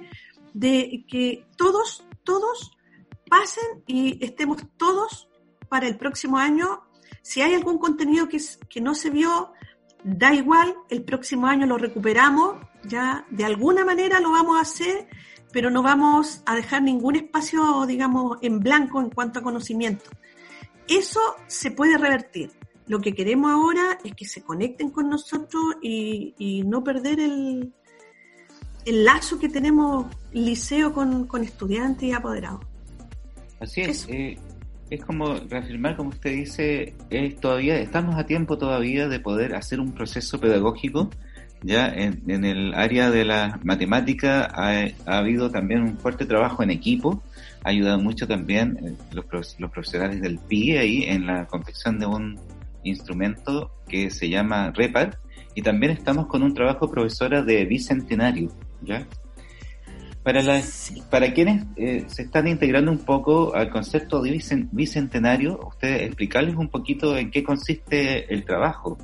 de 0.54 1.04
que 1.08 1.44
todos, 1.56 2.04
todos 2.22 2.76
pasen 3.28 3.82
y 3.86 4.24
estemos 4.24 4.62
todos 4.76 5.28
para 5.68 5.86
el 5.86 5.96
próximo 5.96 6.38
año 6.38 6.82
si 7.22 7.42
hay 7.42 7.54
algún 7.54 7.78
contenido 7.78 8.28
que, 8.28 8.40
que 8.68 8.80
no 8.80 8.94
se 8.94 9.10
vio, 9.10 9.52
da 10.04 10.34
igual, 10.34 10.74
el 10.88 11.02
próximo 11.02 11.46
año 11.46 11.66
lo 11.66 11.78
recuperamos, 11.78 12.56
ya 12.84 13.26
de 13.30 13.44
alguna 13.44 13.84
manera 13.84 14.20
lo 14.20 14.30
vamos 14.30 14.58
a 14.58 14.62
hacer, 14.62 15.08
pero 15.52 15.70
no 15.70 15.82
vamos 15.82 16.42
a 16.46 16.54
dejar 16.54 16.82
ningún 16.82 17.16
espacio, 17.16 17.86
digamos, 17.86 18.38
en 18.42 18.60
blanco 18.60 19.00
en 19.00 19.10
cuanto 19.10 19.38
a 19.38 19.42
conocimiento. 19.42 20.10
Eso 20.88 21.20
se 21.46 21.70
puede 21.70 21.98
revertir. 21.98 22.50
Lo 22.86 23.00
que 23.00 23.14
queremos 23.14 23.52
ahora 23.52 23.98
es 24.04 24.14
que 24.14 24.24
se 24.24 24.42
conecten 24.42 24.90
con 24.90 25.08
nosotros 25.08 25.76
y, 25.80 26.64
no 26.66 26.82
perder 26.82 27.20
el, 27.20 27.72
el 28.84 29.04
lazo 29.04 29.38
que 29.38 29.48
tenemos 29.48 30.06
liceo 30.32 30.92
con, 30.92 31.28
estudiantes 31.42 32.04
y 32.04 32.12
apoderados. 32.12 32.60
Así 33.60 33.82
es 33.82 34.06
es 34.90 35.04
como 35.04 35.34
reafirmar, 35.48 35.96
como 35.96 36.10
usted 36.10 36.32
dice, 36.32 36.94
es 37.10 37.36
todavía 37.36 37.78
estamos 37.78 38.16
a 38.16 38.26
tiempo 38.26 38.58
todavía 38.58 39.08
de 39.08 39.20
poder 39.20 39.54
hacer 39.54 39.80
un 39.80 39.92
proceso 39.92 40.40
pedagógico. 40.40 41.10
Ya 41.62 41.88
en, 41.88 42.44
el 42.44 42.72
área 42.72 43.10
de 43.10 43.24
la 43.24 43.60
matemática 43.62 44.48
ha, 44.50 45.18
habido 45.18 45.50
también 45.50 45.82
un 45.82 45.98
fuerte 45.98 46.24
trabajo 46.24 46.62
en 46.62 46.70
equipo, 46.70 47.22
ha 47.64 47.68
ayudado 47.68 47.98
mucho 47.98 48.26
también 48.26 48.78
eh, 48.82 48.96
los, 49.12 49.56
los 49.58 49.70
profesionales 49.70 50.22
del 50.22 50.38
PIE 50.38 50.78
ahí 50.78 51.04
en 51.04 51.26
la 51.26 51.46
confección 51.46 51.98
de 51.98 52.06
un 52.06 52.40
instrumento 52.82 53.70
que 53.86 54.10
se 54.10 54.30
llama 54.30 54.72
REPAR 54.74 55.18
y 55.54 55.60
también 55.60 55.92
estamos 55.92 56.26
con 56.26 56.42
un 56.42 56.54
trabajo 56.54 56.90
profesora 56.90 57.42
de 57.42 57.66
bicentenario, 57.66 58.50
¿ya? 58.80 59.06
Para, 60.22 60.42
para 61.10 61.32
quienes 61.32 61.64
eh, 61.76 62.04
se 62.08 62.22
están 62.22 62.46
integrando 62.46 62.92
un 62.92 62.98
poco 62.98 63.54
al 63.54 63.70
concepto 63.70 64.20
de 64.20 64.38
bicentenario, 64.70 65.58
ustedes 65.66 66.02
explicarles 66.02 66.56
un 66.56 66.68
poquito 66.68 67.16
en 67.16 67.30
qué 67.30 67.42
consiste 67.42 68.32
el 68.32 68.44
trabajo 68.44 68.98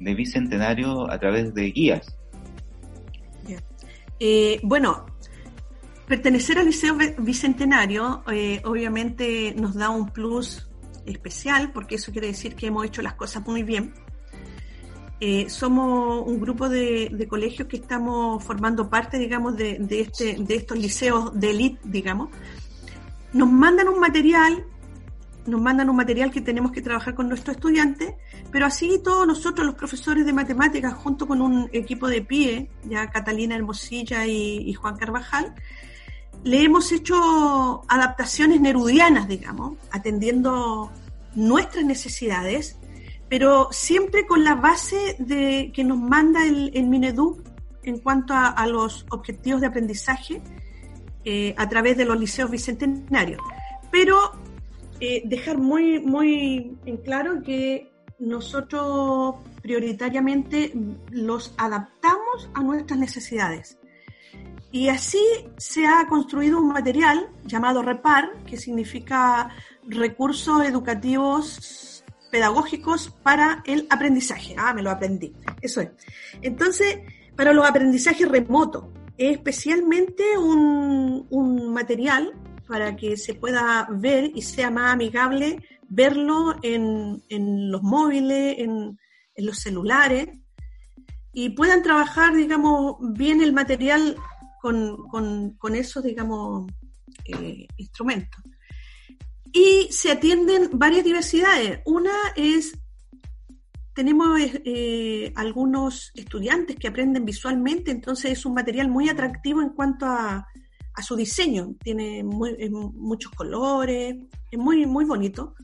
de 0.00 0.14
bicentenario 0.14 1.10
a 1.10 1.18
través 1.18 1.54
de 1.54 1.70
guías. 1.70 2.16
Eh, 4.18 4.58
bueno, 4.62 5.06
pertenecer 6.06 6.58
al 6.58 6.66
Liceo 6.66 6.96
Bicentenario 7.18 8.24
eh, 8.32 8.62
obviamente 8.64 9.54
nos 9.56 9.74
da 9.74 9.90
un 9.90 10.08
plus 10.08 10.68
especial 11.04 11.70
porque 11.72 11.96
eso 11.96 12.12
quiere 12.12 12.28
decir 12.28 12.54
que 12.54 12.68
hemos 12.68 12.86
hecho 12.86 13.02
las 13.02 13.14
cosas 13.14 13.46
muy 13.46 13.62
bien 13.62 13.92
eh, 15.18 15.48
somos 15.48 16.26
un 16.26 16.38
grupo 16.40 16.68
de, 16.68 17.26
colegios 17.28 17.68
que 17.68 17.76
estamos 17.76 18.44
formando 18.44 18.90
parte, 18.90 19.18
digamos, 19.18 19.56
de, 19.56 19.78
este, 19.90 20.36
estos 20.48 20.78
liceos 20.78 21.38
de 21.38 21.50
élite, 21.50 21.80
digamos. 21.84 22.28
Nos 23.32 23.50
mandan 23.50 23.88
un 23.88 23.98
material, 23.98 24.64
nos 25.46 25.60
mandan 25.60 25.88
un 25.88 25.96
material 25.96 26.30
que 26.30 26.42
tenemos 26.42 26.70
que 26.70 26.82
trabajar 26.82 27.14
con 27.14 27.28
nuestros 27.28 27.56
estudiantes, 27.56 28.14
pero 28.50 28.66
así 28.66 29.00
todos 29.02 29.26
nosotros, 29.26 29.66
los 29.66 29.74
profesores 29.74 30.26
de 30.26 30.34
matemáticas, 30.34 30.92
junto 30.92 31.26
con 31.26 31.40
un 31.40 31.70
equipo 31.72 32.08
de 32.08 32.20
pie, 32.20 32.68
ya 32.84 33.10
Catalina 33.10 33.56
Hermosilla 33.56 34.26
y, 34.26 34.68
y 34.68 34.74
Juan 34.74 34.96
Carvajal, 34.96 35.54
le 36.44 36.62
hemos 36.62 36.92
hecho 36.92 37.82
adaptaciones 37.88 38.60
nerudianas, 38.60 39.28
digamos, 39.28 39.78
atendiendo 39.90 40.92
nuestras 41.34 41.84
necesidades 41.86 42.76
pero 43.28 43.68
siempre 43.72 44.26
con 44.26 44.44
la 44.44 44.54
base 44.54 45.16
de 45.18 45.72
que 45.74 45.84
nos 45.84 45.98
manda 45.98 46.46
el, 46.46 46.70
el 46.74 46.86
Mineduc 46.86 47.40
en 47.86 48.00
cuanto 48.00 48.34
a, 48.34 48.66
los 48.66 49.06
objetivos 49.10 49.60
de 49.60 49.68
aprendizaje 49.68 50.42
eh, 51.24 51.54
a 51.56 51.68
través 51.68 51.96
de 51.96 52.04
los 52.04 52.18
liceos 52.18 52.50
bicentenarios. 52.50 53.40
Pero 53.92 54.32
eh, 55.00 55.22
dejar 55.24 55.58
muy, 55.58 56.00
muy 56.00 56.76
en 56.84 56.96
claro 56.98 57.42
que 57.42 57.92
nosotros 58.18 59.36
prioritariamente 59.62 60.72
los 61.10 61.54
adaptamos 61.56 62.50
a 62.54 62.62
nuestras 62.62 62.98
necesidades. 62.98 63.78
Y 64.72 64.88
así 64.88 65.22
se 65.56 65.86
ha 65.86 66.06
construido 66.08 66.58
un 66.58 66.68
material 66.68 67.30
llamado 67.44 67.82
REPAR, 67.82 68.42
que 68.46 68.56
significa 68.56 69.48
Recursos 69.86 70.64
Educativos 70.64 71.95
pedagógicos 72.30 73.10
para 73.22 73.62
el 73.66 73.86
aprendizaje. 73.90 74.54
Ah, 74.58 74.74
me 74.74 74.82
lo 74.82 74.90
aprendí. 74.90 75.34
Eso 75.60 75.80
es. 75.80 75.90
Entonces, 76.42 76.98
para 77.36 77.52
los 77.52 77.66
aprendizajes 77.66 78.28
remotos, 78.28 78.84
es 79.18 79.32
especialmente 79.32 80.36
un, 80.36 81.26
un 81.30 81.72
material 81.72 82.32
para 82.66 82.96
que 82.96 83.16
se 83.16 83.34
pueda 83.34 83.86
ver 83.90 84.30
y 84.34 84.42
sea 84.42 84.70
más 84.70 84.92
amigable 84.92 85.62
verlo 85.88 86.56
en, 86.62 87.22
los 87.70 87.82
móviles, 87.82 88.56
en, 88.58 88.98
los 89.36 89.58
celulares 89.58 90.28
y 91.32 91.50
puedan 91.50 91.82
trabajar, 91.82 92.34
digamos, 92.34 92.96
bien 93.00 93.42
el 93.42 93.52
material 93.52 94.16
con, 94.60 95.74
esos, 95.74 96.02
digamos, 96.02 96.70
eh, 97.24 97.66
instrumentos. 97.76 98.42
Y 99.56 99.88
se 99.90 100.12
atienden 100.12 100.68
varias 100.74 101.02
diversidades. 101.02 101.80
Una 101.86 102.12
es, 102.36 102.78
tenemos 103.94 104.38
eh, 104.38 105.32
algunos 105.34 106.12
estudiantes 106.14 106.76
que 106.76 106.88
aprenden 106.88 107.24
visualmente, 107.24 107.90
entonces 107.90 108.32
es 108.32 108.44
un 108.44 108.52
material 108.52 108.88
muy 108.88 109.08
atractivo 109.08 109.62
en 109.62 109.70
cuanto 109.70 110.04
a, 110.04 110.46
su 111.02 111.16
diseño. 111.16 111.74
Tiene 111.82 112.22
muchos 112.22 113.32
colores, 113.32 114.16
es 114.50 114.58
muy, 114.58 114.84
muy 114.84 115.06
bonito. 115.06 115.54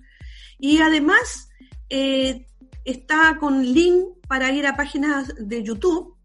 Y 0.58 0.78
además 0.78 1.50
eh, 1.90 2.46
está 2.86 3.36
con 3.38 3.62
link 3.62 4.06
para 4.26 4.50
ir 4.52 4.66
a 4.66 4.74
páginas 4.74 5.34
de 5.38 5.62
YouTube 5.62 6.16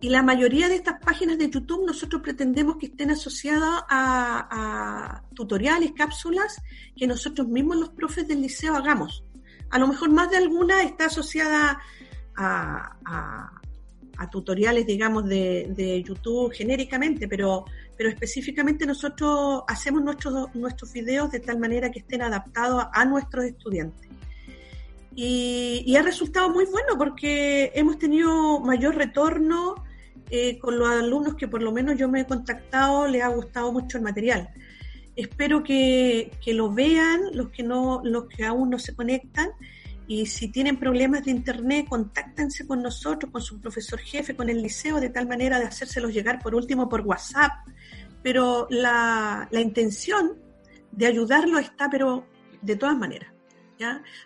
y 0.00 0.10
la 0.10 0.22
mayoría 0.22 0.68
de 0.68 0.76
estas 0.76 1.00
páginas 1.00 1.38
de 1.38 1.50
YouTube 1.50 1.84
nosotros 1.84 2.22
pretendemos 2.22 2.76
que 2.76 2.86
estén 2.86 3.10
asociadas 3.10 3.82
a, 3.88 5.22
tutoriales, 5.34 5.92
cápsulas 5.92 6.62
que 6.96 7.06
nosotros 7.06 7.48
mismos 7.48 7.78
los 7.78 7.88
profes 7.90 8.28
del 8.28 8.42
liceo 8.42 8.76
hagamos. 8.76 9.24
A 9.70 9.78
lo 9.78 9.88
mejor 9.88 10.10
más 10.10 10.30
de 10.30 10.36
alguna 10.36 10.82
está 10.82 11.06
asociada 11.06 11.80
a, 12.36 13.52
tutoriales, 14.30 14.86
digamos, 14.86 15.24
de, 15.26 16.04
YouTube 16.06 16.52
genéricamente, 16.52 17.26
pero, 17.26 17.64
pero 17.96 18.08
específicamente 18.08 18.86
nosotros 18.86 19.62
hacemos 19.66 20.02
nuestros, 20.02 20.54
nuestros 20.54 20.92
videos 20.92 21.30
de 21.32 21.40
tal 21.40 21.58
manera 21.58 21.90
que 21.90 22.00
estén 22.00 22.22
adaptados 22.22 22.84
a 22.92 23.04
nuestros 23.04 23.44
estudiantes. 23.46 24.08
Y, 25.14 25.82
y, 25.86 25.96
ha 25.96 26.02
resultado 26.02 26.50
muy 26.50 26.64
bueno 26.66 26.96
porque 26.96 27.72
hemos 27.74 27.98
tenido 27.98 28.60
mayor 28.60 28.94
retorno, 28.94 29.74
eh, 30.30 30.58
con 30.58 30.78
los 30.78 30.88
alumnos 30.88 31.34
que 31.34 31.48
por 31.48 31.62
lo 31.62 31.72
menos 31.72 31.96
yo 31.96 32.08
me 32.08 32.20
he 32.20 32.26
contactado, 32.26 33.06
les 33.06 33.22
ha 33.22 33.28
gustado 33.28 33.72
mucho 33.72 33.98
el 33.98 34.04
material. 34.04 34.50
Espero 35.16 35.62
que, 35.62 36.30
que 36.44 36.54
lo 36.54 36.72
vean, 36.72 37.20
los 37.32 37.48
que, 37.50 37.62
no, 37.62 38.00
los 38.04 38.26
que 38.28 38.44
aún 38.44 38.70
no 38.70 38.78
se 38.78 38.94
conectan, 38.94 39.50
y 40.06 40.24
si 40.24 40.48
tienen 40.48 40.78
problemas 40.78 41.24
de 41.24 41.32
internet, 41.32 41.86
contáctense 41.86 42.66
con 42.66 42.82
nosotros, 42.82 43.30
con 43.30 43.42
su 43.42 43.60
profesor 43.60 43.98
jefe, 43.98 44.34
con 44.34 44.48
el 44.48 44.62
liceo, 44.62 45.00
de 45.00 45.10
tal 45.10 45.28
manera 45.28 45.58
de 45.58 45.66
hacérselos 45.66 46.14
llegar 46.14 46.40
por 46.42 46.54
último 46.54 46.88
por 46.88 47.02
WhatsApp. 47.02 47.52
Pero 48.22 48.66
la, 48.70 49.46
la 49.50 49.60
intención 49.60 50.38
de 50.92 51.06
ayudarlo 51.06 51.58
está, 51.58 51.90
pero 51.90 52.24
de 52.62 52.76
todas 52.76 52.96
maneras. 52.96 53.32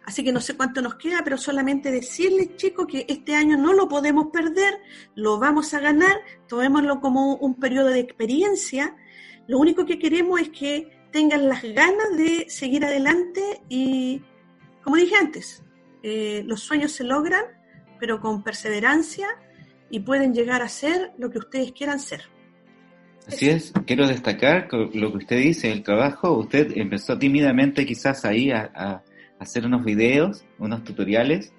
Así 0.05 0.25
que 0.25 0.33
no 0.33 0.41
sé 0.41 0.57
cuánto 0.57 0.81
nos 0.81 0.95
queda, 0.97 1.21
pero 1.23 1.37
solamente 1.37 1.91
decirles, 1.91 2.57
chicos, 2.57 2.87
que 2.87 3.05
este 3.09 3.35
año 3.35 3.57
no 3.57 3.73
lo 3.73 3.89
podemos 3.89 4.29
perder, 4.33 4.75
lo 5.15 5.39
vamos 5.39 5.75
a 5.75 5.81
ganar, 5.81 6.17
tomémoslo 6.49 7.01
como 7.01 7.37
un 7.37 7.55
periodo 7.55 7.89
de 7.89 8.01
experiencia. 8.01 8.97
Lo 9.49 9.59
único 9.59 9.85
que 9.85 9.99
queremos 9.99 10.41
es 10.41 10.49
que 10.51 11.07
tengan 11.11 11.49
las 11.49 11.63
ganas 11.63 12.17
de 12.17 12.47
seguir 12.49 12.85
adelante 12.85 13.63
y, 13.69 14.23
como 14.83 14.97
dije 14.97 15.17
antes, 15.17 15.63
eh, 16.03 16.43
los 16.47 16.61
sueños 16.61 16.93
se 16.93 17.05
logran, 17.05 17.45
pero 18.01 18.21
con 18.21 18.43
perseverancia 18.43 19.29
y 19.91 20.01
pueden 20.01 20.33
llegar 20.33 20.63
a 20.63 20.69
ser 20.69 21.13
lo 21.19 21.31
que 21.31 21.39
ustedes 21.39 21.73
quieran 21.73 22.01
ser. 22.01 22.23
Así 23.29 23.51
es, 23.51 23.73
quiero 23.87 24.09
destacar 24.09 24.69
lo 24.73 25.13
que 25.13 25.19
usted 25.19 25.37
dice, 25.37 25.71
el 25.71 25.85
trabajo, 25.85 26.33
usted 26.39 26.73
empezó 26.77 27.17
tímidamente 27.19 27.87
quizás 27.87 28.25
ahí 28.25 28.51
a 28.51 29.05
hacer 29.43 29.67
unos 29.67 29.85
videos, 29.85 30.45
unos 30.59 30.85
tutoriales, 30.85 31.53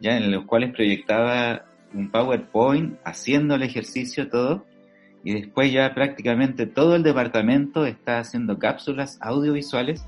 ya 0.00 0.16
en 0.16 0.30
los 0.30 0.44
cuales 0.44 0.72
proyectaba 0.72 1.64
un 1.94 2.10
PowerPoint 2.10 2.98
haciendo 3.04 3.54
el 3.54 3.62
ejercicio 3.62 4.28
todo, 4.28 4.66
y 5.24 5.34
después 5.34 5.72
ya 5.72 5.94
prácticamente 5.94 6.66
todo 6.66 6.96
el 6.96 7.02
departamento 7.02 7.86
está 7.86 8.18
haciendo 8.18 8.58
cápsulas 8.58 9.18
audiovisuales, 9.20 10.04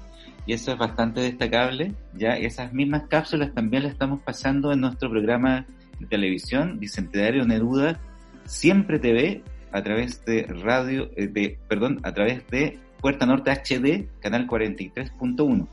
y 0.46 0.52
eso 0.52 0.72
es 0.72 0.78
bastante 0.78 1.22
destacable, 1.22 1.94
ya 2.12 2.36
esas 2.36 2.72
mismas 2.72 3.04
cápsulas 3.08 3.54
también 3.54 3.84
las 3.84 3.92
estamos 3.92 4.20
pasando 4.20 4.72
en 4.72 4.80
nuestro 4.80 5.10
programa 5.10 5.66
de 5.98 6.06
televisión, 6.06 6.78
Bicentenario 6.78 7.44
Neruda, 7.46 8.00
Siempre 8.44 8.98
TV, 8.98 9.42
a 9.72 9.82
través 9.82 10.22
de 10.26 10.42
radio, 10.62 11.10
eh, 11.16 11.26
de, 11.28 11.58
perdón, 11.68 12.00
a 12.02 12.12
través 12.12 12.46
de 12.50 12.78
Puerta 13.00 13.24
Norte 13.24 13.50
HD, 13.50 14.06
canal 14.20 14.46
43.1. 14.46 15.66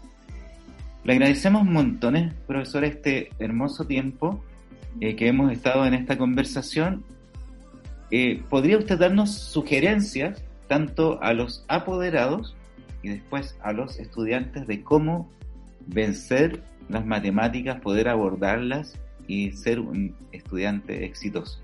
Le 1.04 1.14
agradecemos 1.14 1.66
montones, 1.66 2.34
profesora, 2.46 2.88
este 2.88 3.30
hermoso 3.40 3.86
tiempo 3.86 4.44
eh, 5.00 5.16
que 5.16 5.28
hemos 5.28 5.52
estado 5.52 5.86
en 5.86 5.96
esta 5.96 6.18
conversación. 6.18 7.04
Eh, 8.12 8.44
¿Podría 8.50 8.78
usted 8.78 9.00
darnos 9.00 9.34
sugerencias 9.34 10.44
tanto 10.68 11.22
a 11.24 11.34
los 11.34 11.66
apoderados 11.68 12.56
y 13.02 13.10
después 13.10 13.58
a 13.64 13.74
los 13.74 14.00
estudiantes 14.00 14.68
de 14.68 14.84
cómo 14.84 15.32
vencer 15.88 16.62
las 16.88 17.06
matemáticas, 17.06 17.82
poder 17.82 18.08
abordarlas 18.08 18.94
y 19.28 19.52
ser 19.54 19.80
un 19.80 20.16
estudiante 20.32 21.04
exitoso? 21.04 21.60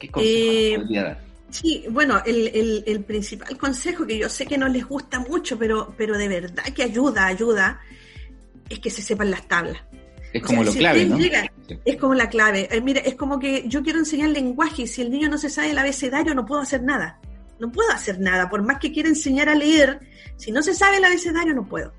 ¿Qué 0.00 0.08
consejos 0.08 0.36
eh, 0.36 0.74
podría 0.78 1.02
dar? 1.04 1.31
Sí, 1.52 1.84
bueno, 1.90 2.22
el, 2.24 2.82
el, 2.86 3.04
principal 3.04 3.58
consejo 3.58 4.06
que 4.06 4.16
yo 4.16 4.30
sé 4.30 4.46
que 4.46 4.56
no 4.56 4.68
les 4.68 4.86
gusta 4.86 5.20
mucho, 5.20 5.58
pero, 5.58 5.94
pero 5.98 6.16
de 6.16 6.26
verdad 6.26 6.64
que 6.74 6.82
ayuda, 6.82 7.26
ayuda, 7.26 7.78
es 8.70 8.78
que 8.78 8.88
se 8.88 9.02
sepan 9.02 9.30
las 9.30 9.46
tablas. 9.46 9.76
Es 10.32 10.42
como 10.42 10.64
lo 10.64 10.72
clave, 10.72 11.04
¿no? 11.04 11.18
Es 11.84 11.96
como 11.96 12.14
la 12.14 12.30
clave. 12.30 12.68
Eh, 12.70 12.80
mira, 12.80 13.00
es 13.00 13.16
como 13.16 13.38
que 13.38 13.68
yo 13.68 13.82
quiero 13.82 13.98
enseñar 13.98 14.30
lenguaje 14.30 14.82
y 14.82 14.86
si 14.86 15.02
el 15.02 15.10
niño 15.10 15.28
no 15.28 15.36
se 15.36 15.50
sabe 15.50 15.72
el 15.72 15.78
abecedario 15.78 16.34
no 16.34 16.46
puedo 16.46 16.62
hacer 16.62 16.82
nada. 16.82 17.20
No 17.60 17.70
puedo 17.70 17.90
hacer 17.90 18.18
nada. 18.18 18.48
Por 18.48 18.62
más 18.62 18.78
que 18.78 18.90
quiera 18.90 19.10
enseñar 19.10 19.50
a 19.50 19.54
leer, 19.54 20.00
si 20.36 20.52
no 20.52 20.62
se 20.62 20.74
sabe 20.74 20.96
el 20.96 21.04
abecedario 21.04 21.52
no 21.54 21.68
puedo. 21.68 21.92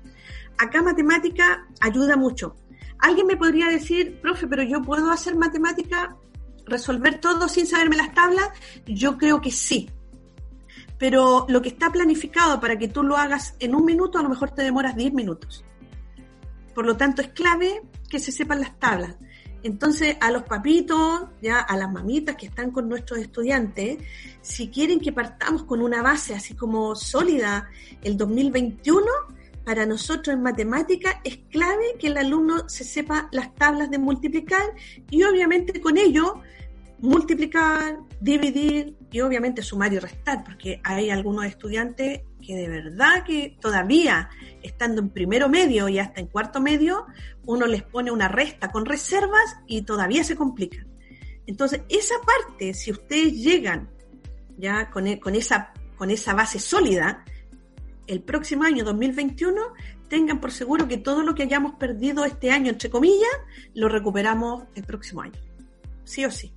Acá 0.58 0.82
matemática 0.82 1.68
ayuda 1.80 2.16
mucho. 2.16 2.56
Alguien 2.98 3.28
me 3.28 3.36
podría 3.36 3.68
decir, 3.68 4.20
profe, 4.20 4.48
pero 4.48 4.64
yo 4.64 4.82
puedo 4.82 5.12
hacer 5.12 5.36
matemática 5.36 6.16
resolver 6.66 7.20
todo 7.20 7.48
sin 7.48 7.66
saberme 7.66 7.96
las 7.96 8.14
tablas? 8.14 8.48
Yo 8.86 9.18
creo 9.18 9.40
que 9.40 9.50
sí. 9.50 9.90
Pero 10.98 11.46
lo 11.48 11.60
que 11.60 11.68
está 11.68 11.90
planificado 11.90 12.60
para 12.60 12.78
que 12.78 12.88
tú 12.88 13.02
lo 13.02 13.16
hagas 13.16 13.56
en 13.58 13.74
un 13.74 13.84
minuto, 13.84 14.18
a 14.18 14.22
lo 14.22 14.28
mejor 14.28 14.50
te 14.50 14.62
demoras 14.62 14.96
10 14.96 15.12
minutos. 15.12 15.64
Por 16.74 16.86
lo 16.86 16.96
tanto, 16.96 17.22
es 17.22 17.28
clave 17.28 17.82
que 18.08 18.18
se 18.18 18.32
sepan 18.32 18.60
las 18.60 18.78
tablas. 18.78 19.16
Entonces, 19.62 20.16
a 20.20 20.30
los 20.30 20.42
papitos, 20.42 21.22
ya 21.40 21.58
a 21.58 21.76
las 21.76 21.90
mamitas 21.90 22.36
que 22.36 22.46
están 22.46 22.70
con 22.70 22.86
nuestros 22.86 23.18
estudiantes, 23.20 23.96
si 24.42 24.68
quieren 24.68 25.00
que 25.00 25.10
partamos 25.10 25.64
con 25.64 25.80
una 25.80 26.02
base 26.02 26.34
así 26.34 26.54
como 26.54 26.94
sólida 26.94 27.70
el 28.02 28.18
2021, 28.18 29.06
para 29.64 29.86
nosotros 29.86 30.34
en 30.34 30.42
matemática 30.42 31.20
es 31.24 31.38
clave 31.50 31.96
que 31.98 32.08
el 32.08 32.18
alumno 32.18 32.68
se 32.68 32.84
sepa 32.84 33.28
las 33.32 33.54
tablas 33.54 33.90
de 33.90 33.98
multiplicar 33.98 34.74
y 35.10 35.22
obviamente 35.24 35.80
con 35.80 35.96
ello 35.96 36.42
multiplicar, 36.98 37.98
dividir 38.20 38.96
y 39.10 39.20
obviamente 39.20 39.62
sumar 39.62 39.92
y 39.92 39.98
restar, 39.98 40.42
porque 40.42 40.80
hay 40.82 41.10
algunos 41.10 41.44
estudiantes 41.44 42.22
que 42.40 42.56
de 42.56 42.68
verdad 42.68 43.24
que 43.24 43.56
todavía 43.60 44.30
estando 44.62 45.02
en 45.02 45.10
primero 45.10 45.48
medio 45.48 45.88
y 45.88 45.98
hasta 45.98 46.20
en 46.20 46.28
cuarto 46.28 46.60
medio, 46.60 47.06
uno 47.44 47.66
les 47.66 47.82
pone 47.82 48.10
una 48.10 48.28
resta 48.28 48.70
con 48.70 48.86
reservas 48.86 49.56
y 49.66 49.82
todavía 49.82 50.24
se 50.24 50.36
complican. 50.36 50.86
Entonces, 51.46 51.82
esa 51.90 52.14
parte, 52.24 52.72
si 52.72 52.90
ustedes 52.90 53.34
llegan 53.34 53.90
ya 54.56 54.90
con, 54.90 55.06
e, 55.06 55.20
con, 55.20 55.34
esa, 55.34 55.72
con 55.96 56.10
esa 56.10 56.32
base 56.32 56.58
sólida, 56.58 57.24
el 58.06 58.20
próximo 58.20 58.64
año 58.64 58.84
2021 58.84 59.60
tengan 60.08 60.40
por 60.40 60.52
seguro 60.52 60.88
que 60.88 60.98
todo 60.98 61.22
lo 61.22 61.34
que 61.34 61.42
hayamos 61.42 61.74
perdido 61.74 62.24
este 62.24 62.50
año, 62.50 62.70
entre 62.70 62.90
comillas, 62.90 63.30
lo 63.74 63.88
recuperamos 63.88 64.64
el 64.74 64.84
próximo 64.84 65.22
año. 65.22 65.40
Sí 66.04 66.24
o 66.24 66.30
sí. 66.30 66.52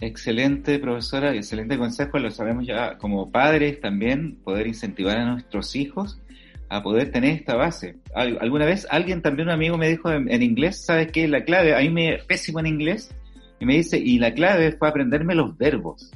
Excelente, 0.00 0.78
profesora, 0.78 1.34
excelente 1.34 1.76
consejo. 1.76 2.18
Lo 2.18 2.30
sabemos 2.30 2.66
ya 2.66 2.98
como 2.98 3.30
padres 3.30 3.80
también, 3.80 4.36
poder 4.44 4.66
incentivar 4.66 5.18
a 5.18 5.32
nuestros 5.32 5.74
hijos 5.74 6.20
a 6.68 6.82
poder 6.82 7.10
tener 7.10 7.34
esta 7.34 7.56
base. 7.56 7.96
Alguna 8.14 8.66
vez 8.66 8.86
alguien 8.90 9.22
también, 9.22 9.48
un 9.48 9.54
amigo 9.54 9.78
me 9.78 9.88
dijo 9.88 10.10
en, 10.12 10.42
inglés, 10.42 10.84
¿sabes 10.84 11.10
qué? 11.10 11.26
La 11.26 11.44
clave, 11.44 11.74
a 11.74 11.80
mí 11.80 11.90
me 11.90 12.18
pésimo 12.26 12.60
en 12.60 12.66
inglés, 12.66 13.14
y 13.58 13.66
me 13.66 13.74
dice, 13.76 13.98
y 13.98 14.18
la 14.18 14.34
clave 14.34 14.72
fue 14.72 14.88
aprenderme 14.88 15.34
los 15.34 15.56
verbos. 15.56 16.10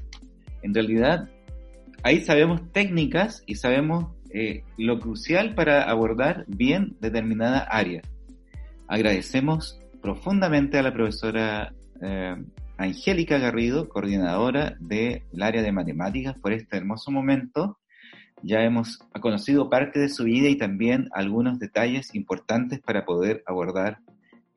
En 0.63 0.75
realidad, 0.75 1.29
ahí 2.03 2.21
sabemos 2.21 2.71
técnicas 2.73 3.43
y 3.47 3.57
sabemos 3.57 4.13
eh, 4.33 4.65
lo 4.79 4.99
crucial 4.99 5.55
para 5.55 5.85
abordar 5.85 6.45
bien 6.49 6.97
determinada 7.01 7.61
área. 7.61 8.03
Agradecemos 8.89 9.81
profundamente 10.01 10.79
a 10.79 10.83
la 10.83 10.93
profesora 10.93 11.75
eh, 12.01 12.37
Angélica 12.77 13.39
Garrido, 13.39 13.89
coordinadora 13.89 14.77
del 14.81 15.23
área 15.41 15.63
de 15.63 15.73
matemáticas, 15.73 16.37
por 16.39 16.53
este 16.53 16.77
hermoso 16.77 17.11
momento 17.11 17.79
ya 18.43 18.63
hemos 18.63 18.99
conocido 19.21 19.71
parte 19.71 20.01
de 20.01 20.09
su 20.09 20.25
vida 20.25 20.49
y 20.49 20.57
también 20.57 21.09
algunos 21.13 21.59
detalles 21.59 22.15
importantes 22.15 22.81
para 22.81 23.05
poder 23.05 23.43
abordar 23.47 23.99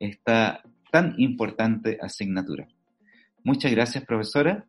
esta 0.00 0.62
tan 0.90 1.14
importante 1.18 1.98
asignatura. 2.00 2.66
Muchas 3.44 3.70
gracias, 3.70 4.04
profesora. 4.04 4.66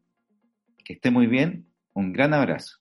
Que 0.83 0.93
esté 0.93 1.09
muy 1.09 1.27
bien. 1.27 1.65
Un 1.93 2.13
gran 2.13 2.33
abrazo. 2.33 2.77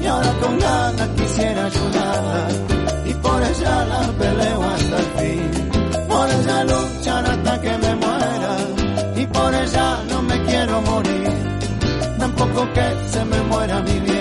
Y 0.00 0.06
ahora 0.06 0.32
con 0.40 0.58
nada 0.58 1.14
quisiera 1.16 1.66
ayudarla. 1.66 2.48
Y 3.06 3.14
por 3.14 3.42
ella 3.42 3.84
la 3.84 4.02
peleo 4.18 4.62
hasta 4.62 4.96
el 4.98 5.08
fin. 5.18 5.50
Por 6.08 6.28
ella 6.30 6.64
luchar 6.64 7.24
hasta 7.26 7.60
que 7.60 7.78
me 7.78 7.94
muera. 7.96 8.56
Y 9.16 9.26
por 9.26 9.54
ella 9.54 10.02
no 10.10 10.22
me 10.22 10.42
quiero 10.44 10.80
morir. 10.82 11.32
Tampoco 12.18 12.72
que 12.72 12.86
se 13.12 13.24
me 13.24 13.40
muera 13.42 13.80
mi 13.82 14.00
vida. 14.00 14.17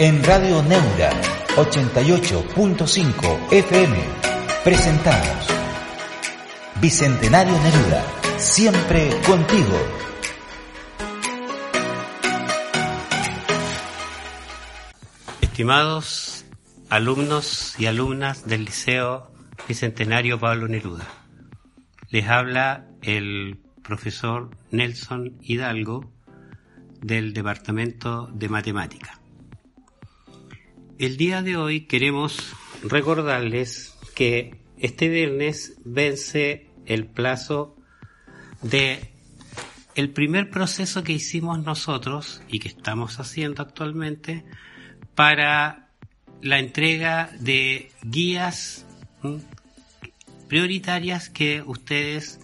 En 0.00 0.24
Radio 0.24 0.62
Neura 0.62 1.10
88.5 1.56 3.50
FM 3.50 3.96
presentamos 4.62 5.48
Bicentenario 6.80 7.54
Neruda, 7.60 8.04
siempre 8.36 9.10
contigo. 9.26 10.07
Estimados 15.58 16.44
alumnos 16.88 17.74
y 17.80 17.86
alumnas 17.86 18.46
del 18.46 18.64
Liceo 18.64 19.28
Bicentenario 19.66 20.38
Pablo 20.38 20.68
Neruda, 20.68 21.08
les 22.10 22.28
habla 22.28 22.86
el 23.02 23.58
profesor 23.82 24.56
Nelson 24.70 25.36
Hidalgo 25.42 26.12
del 27.00 27.34
Departamento 27.34 28.28
de 28.28 28.48
Matemática. 28.48 29.18
El 30.96 31.16
día 31.16 31.42
de 31.42 31.56
hoy 31.56 31.86
queremos 31.86 32.54
recordarles 32.84 33.98
que 34.14 34.62
este 34.78 35.08
viernes 35.08 35.76
vence 35.84 36.70
el 36.86 37.08
plazo 37.08 37.74
de 38.62 39.12
el 39.96 40.10
primer 40.10 40.50
proceso 40.50 41.02
que 41.02 41.14
hicimos 41.14 41.58
nosotros 41.64 42.42
y 42.46 42.60
que 42.60 42.68
estamos 42.68 43.18
haciendo 43.18 43.60
actualmente 43.60 44.44
para 45.18 45.88
la 46.42 46.60
entrega 46.60 47.28
de 47.40 47.90
guías 48.04 48.86
prioritarias 50.46 51.28
que 51.28 51.60
ustedes 51.66 52.38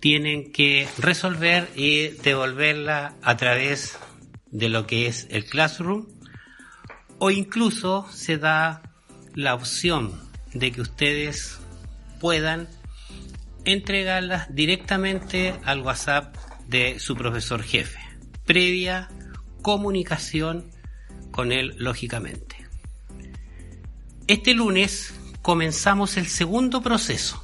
tienen 0.00 0.50
que 0.50 0.88
resolver 0.96 1.68
y 1.76 2.08
devolverla 2.08 3.16
a 3.20 3.36
través 3.36 3.98
de 4.50 4.70
lo 4.70 4.86
que 4.86 5.08
es 5.08 5.26
el 5.28 5.44
Classroom. 5.44 6.06
O 7.18 7.30
incluso 7.30 8.08
se 8.10 8.38
da 8.38 8.80
la 9.34 9.54
opción 9.54 10.18
de 10.54 10.72
que 10.72 10.80
ustedes 10.80 11.60
puedan 12.18 12.66
entregarlas 13.66 14.46
directamente 14.54 15.52
al 15.66 15.82
WhatsApp 15.82 16.34
de 16.66 16.98
su 16.98 17.14
profesor 17.14 17.62
jefe, 17.62 18.00
previa 18.46 19.10
comunicación 19.60 20.79
con 21.40 21.52
él 21.52 21.74
lógicamente. 21.78 22.54
Este 24.26 24.52
lunes 24.52 25.14
comenzamos 25.40 26.18
el 26.18 26.26
segundo 26.26 26.82
proceso. 26.82 27.42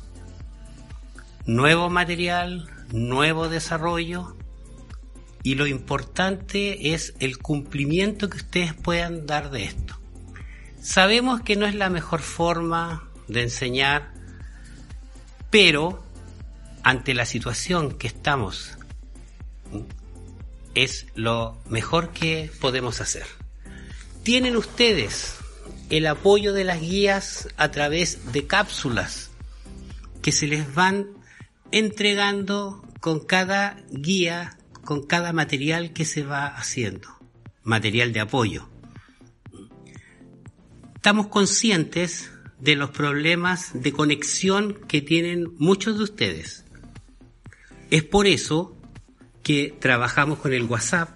Nuevo 1.47 1.89
material, 1.89 2.69
nuevo 2.93 3.49
desarrollo 3.49 4.37
y 5.43 5.55
lo 5.55 5.67
importante 5.67 6.93
es 6.93 7.15
el 7.21 7.39
cumplimiento 7.39 8.29
que 8.29 8.37
ustedes 8.37 8.75
puedan 8.75 9.25
dar 9.25 9.51
de 9.51 9.65
esto. 9.65 9.99
Sabemos 10.83 11.41
que 11.41 11.57
no 11.57 11.65
es 11.65 11.75
la 11.75 11.89
mejor 11.89 12.21
forma 12.21 13.09
de 13.29 13.45
enseñar, 13.45 14.13
pero 15.49 16.05
ante 16.83 17.15
la 17.15 17.25
situación 17.25 17.97
que 17.97 18.09
estamos 18.09 18.77
es 20.75 21.07
lo 21.15 21.57
mejor 21.71 22.11
que 22.11 22.51
podemos 22.61 23.01
hacer. 23.01 23.25
Tienen 24.27 24.57
ustedes 24.57 25.37
el 25.89 26.05
apoyo 26.09 26.53
de 26.53 26.65
las 26.65 26.81
guías 26.81 27.49
a 27.57 27.71
través 27.71 28.33
de 28.33 28.45
cápsulas 28.45 29.31
que 30.21 30.33
se 30.33 30.49
les 30.49 30.75
van 30.75 31.07
entregando 31.71 32.85
con 32.99 33.21
cada 33.21 33.77
guía, 33.93 34.59
con 34.85 35.07
cada 35.07 35.33
material 35.33 35.93
que 35.93 36.05
se 36.05 36.25
va 36.25 36.49
haciendo, 36.49 37.09
material 37.63 38.13
de 38.13 38.19
apoyo. 38.19 38.69
Estamos 40.97 41.29
conscientes 41.29 42.33
de 42.59 42.75
los 42.75 42.91
problemas 42.91 43.81
de 43.81 43.93
conexión 43.93 44.75
que 44.89 45.03
tienen 45.03 45.55
muchos 45.59 45.99
de 45.99 46.03
ustedes. 46.03 46.65
Es 47.93 48.03
por 48.03 48.27
eso 48.27 48.77
que 49.45 49.73
trabajamos 49.79 50.41
con 50.41 50.53
el 50.53 50.65
WhatsApp, 50.65 51.16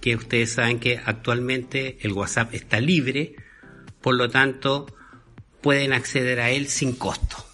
que 0.00 0.16
ustedes 0.16 0.52
saben 0.52 0.78
que 0.78 1.00
actualmente 1.04 1.98
el 2.02 2.12
WhatsApp 2.12 2.54
está 2.54 2.80
libre, 2.80 3.34
por 4.00 4.14
lo 4.14 4.28
tanto 4.30 4.86
pueden 5.60 5.92
acceder 5.92 6.40
a 6.40 6.50
él 6.50 6.68
sin 6.68 6.94
costo. 6.94 7.44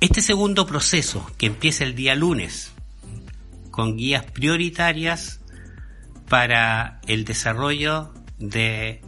Este 0.00 0.22
segundo 0.22 0.66
proceso, 0.66 1.28
que 1.38 1.46
empieza 1.46 1.84
el 1.84 1.94
día 1.94 2.14
lunes, 2.14 2.72
con 3.70 3.96
guías 3.96 4.24
prioritarias 4.24 5.40
para 6.28 7.00
el 7.06 7.24
desarrollo 7.24 8.12
de 8.38 9.00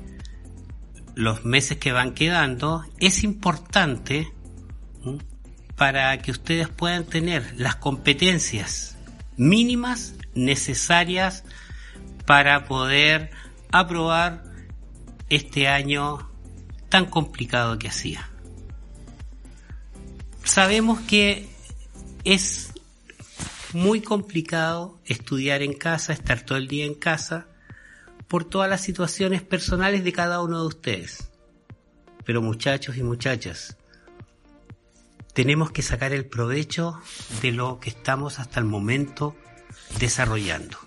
los 1.14 1.44
meses 1.44 1.78
que 1.78 1.92
van 1.92 2.14
quedando, 2.14 2.84
es 2.98 3.24
importante 3.24 4.32
para 5.76 6.18
que 6.18 6.30
ustedes 6.30 6.68
puedan 6.68 7.04
tener 7.04 7.54
las 7.56 7.76
competencias 7.76 8.96
mínimas 9.40 10.14
necesarias 10.34 11.44
para 12.26 12.66
poder 12.66 13.30
aprobar 13.72 14.44
este 15.30 15.66
año 15.66 16.30
tan 16.90 17.06
complicado 17.06 17.78
que 17.78 17.88
hacía. 17.88 18.28
Sabemos 20.44 21.00
que 21.00 21.48
es 22.24 22.74
muy 23.72 24.02
complicado 24.02 25.00
estudiar 25.06 25.62
en 25.62 25.72
casa, 25.72 26.12
estar 26.12 26.42
todo 26.42 26.58
el 26.58 26.68
día 26.68 26.84
en 26.84 26.94
casa, 26.94 27.46
por 28.28 28.44
todas 28.44 28.68
las 28.68 28.82
situaciones 28.82 29.40
personales 29.40 30.04
de 30.04 30.12
cada 30.12 30.42
uno 30.42 30.60
de 30.60 30.66
ustedes. 30.66 31.30
Pero 32.26 32.42
muchachos 32.42 32.98
y 32.98 33.02
muchachas, 33.02 33.78
tenemos 35.32 35.70
que 35.70 35.82
sacar 35.82 36.12
el 36.12 36.26
provecho 36.26 37.00
de 37.42 37.52
lo 37.52 37.78
que 37.80 37.90
estamos 37.90 38.38
hasta 38.38 38.60
el 38.60 38.66
momento 38.66 39.36
desarrollando. 39.98 40.78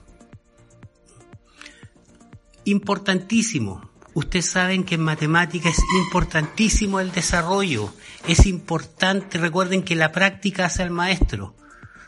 Importantísimo. 2.65 3.89
Ustedes 4.13 4.45
saben 4.45 4.83
que 4.83 4.95
en 4.95 5.01
matemática 5.01 5.69
es 5.69 5.81
importantísimo 6.05 6.99
el 6.99 7.11
desarrollo. 7.11 7.93
Es 8.27 8.45
importante, 8.45 9.37
recuerden 9.37 9.83
que 9.83 9.95
la 9.95 10.11
práctica 10.11 10.65
hace 10.65 10.83
al 10.83 10.91
maestro. 10.91 11.55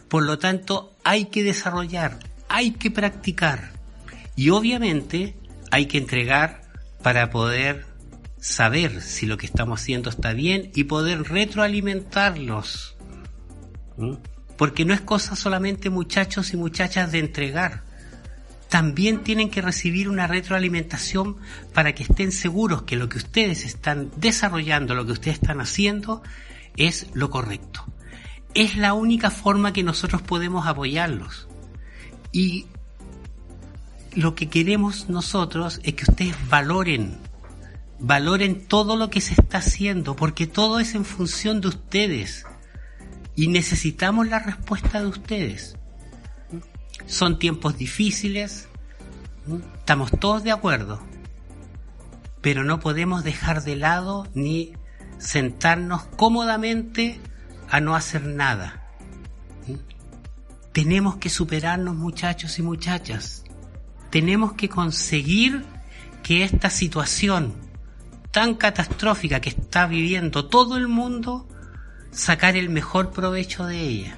Por 0.08 0.24
lo 0.24 0.38
tanto, 0.38 0.96
hay 1.04 1.26
que 1.26 1.44
desarrollar, 1.44 2.20
hay 2.48 2.72
que 2.72 2.92
practicar. 2.92 3.74
Y 4.36 4.52
obviamente 4.52 5.36
hay 5.72 5.88
que 5.88 5.98
entregar 5.98 6.62
para 7.02 7.32
poder 7.32 7.86
saber 8.46 9.02
si 9.02 9.26
lo 9.26 9.38
que 9.38 9.48
estamos 9.48 9.82
haciendo 9.82 10.12
está 10.12 10.34
bien 10.34 10.70
y 10.76 10.84
poder 10.84 11.24
retroalimentarlos. 11.24 12.96
Porque 14.56 14.86
no 14.86 14.93
es 14.93 15.02
cosa 15.02 15.36
solamente 15.36 15.89
muchachos 15.89 16.54
y 16.54 16.58
muchachas 16.58 17.12
de 17.12 17.20
entregar. 17.20 17.84
También 18.70 19.24
tienen 19.24 19.50
que 19.50 19.62
recibir 19.62 20.10
una 20.10 20.28
retroalimentación 20.28 21.38
para 21.74 21.96
que 21.96 22.04
estén 22.04 22.32
seguros 22.32 22.84
que 22.84 22.96
lo 22.96 23.10
que 23.10 23.18
ustedes 23.18 23.66
están 23.66 24.12
desarrollando, 24.18 24.93
lo 24.93 25.08
que 25.08 25.14
ustedes 25.14 25.38
están 25.38 25.60
haciendo, 25.60 26.22
es 26.78 27.08
lo 27.14 27.32
correcto. 27.32 27.84
Es 28.54 28.78
la 28.78 28.93
única 28.93 29.32
forma 29.32 29.74
que 29.74 29.82
nosotros 29.82 30.22
podemos 30.22 30.68
apoyarlos. 30.68 31.48
Y 32.32 32.68
lo 34.14 34.36
que 34.36 34.50
queremos 34.50 35.10
nosotros 35.10 35.80
es 35.84 35.96
que 35.96 36.04
ustedes 36.08 36.36
valoren 36.48 37.25
valoren 38.00 38.68
todo 38.68 38.96
lo 38.96 39.10
que 39.10 39.22
se 39.22 39.34
está 39.34 39.60
haciendo, 39.60 40.16
porque 40.16 40.48
todo 40.48 40.80
es 40.80 40.96
en 40.96 41.06
función 41.06 41.62
de 41.62 41.70
ustedes. 41.70 42.46
Y 43.36 43.48
necesitamos 43.48 44.28
la 44.28 44.39
respuesta 44.39 45.02
de 45.02 45.08
ustedes. 45.08 45.76
Son 47.06 47.38
tiempos 47.38 47.78
difíciles, 47.78 48.68
estamos 49.78 50.12
todos 50.20 50.43
de 50.43 50.52
acuerdo, 50.52 51.00
pero 52.41 52.64
no 52.64 52.80
podemos 52.80 53.24
dejar 53.24 53.64
de 53.64 53.76
lado 53.76 54.28
ni 54.34 54.74
sentarnos 55.18 56.04
cómodamente 56.16 57.20
a 57.70 57.80
no 57.80 57.96
hacer 57.96 58.24
nada. 58.26 58.82
Tenemos 60.72 61.18
que 61.18 61.30
superarnos 61.30 61.96
muchachos 61.96 62.60
y 62.60 62.62
muchachas. 62.62 63.43
Tenemos 64.10 64.54
que 64.54 64.68
conseguir 64.68 65.64
que 66.24 66.43
esta 66.43 66.70
situación 66.70 67.64
tan 68.36 68.56
catastrófica 68.56 69.40
que 69.40 69.48
está 69.48 69.88
viviendo 69.88 70.48
todo 70.48 70.76
el 70.76 70.90
mundo, 70.90 71.48
sacar 72.12 72.58
el 72.58 72.68
mejor 72.68 73.12
provecho 73.12 73.66
de 73.66 73.80
ella. 73.80 74.18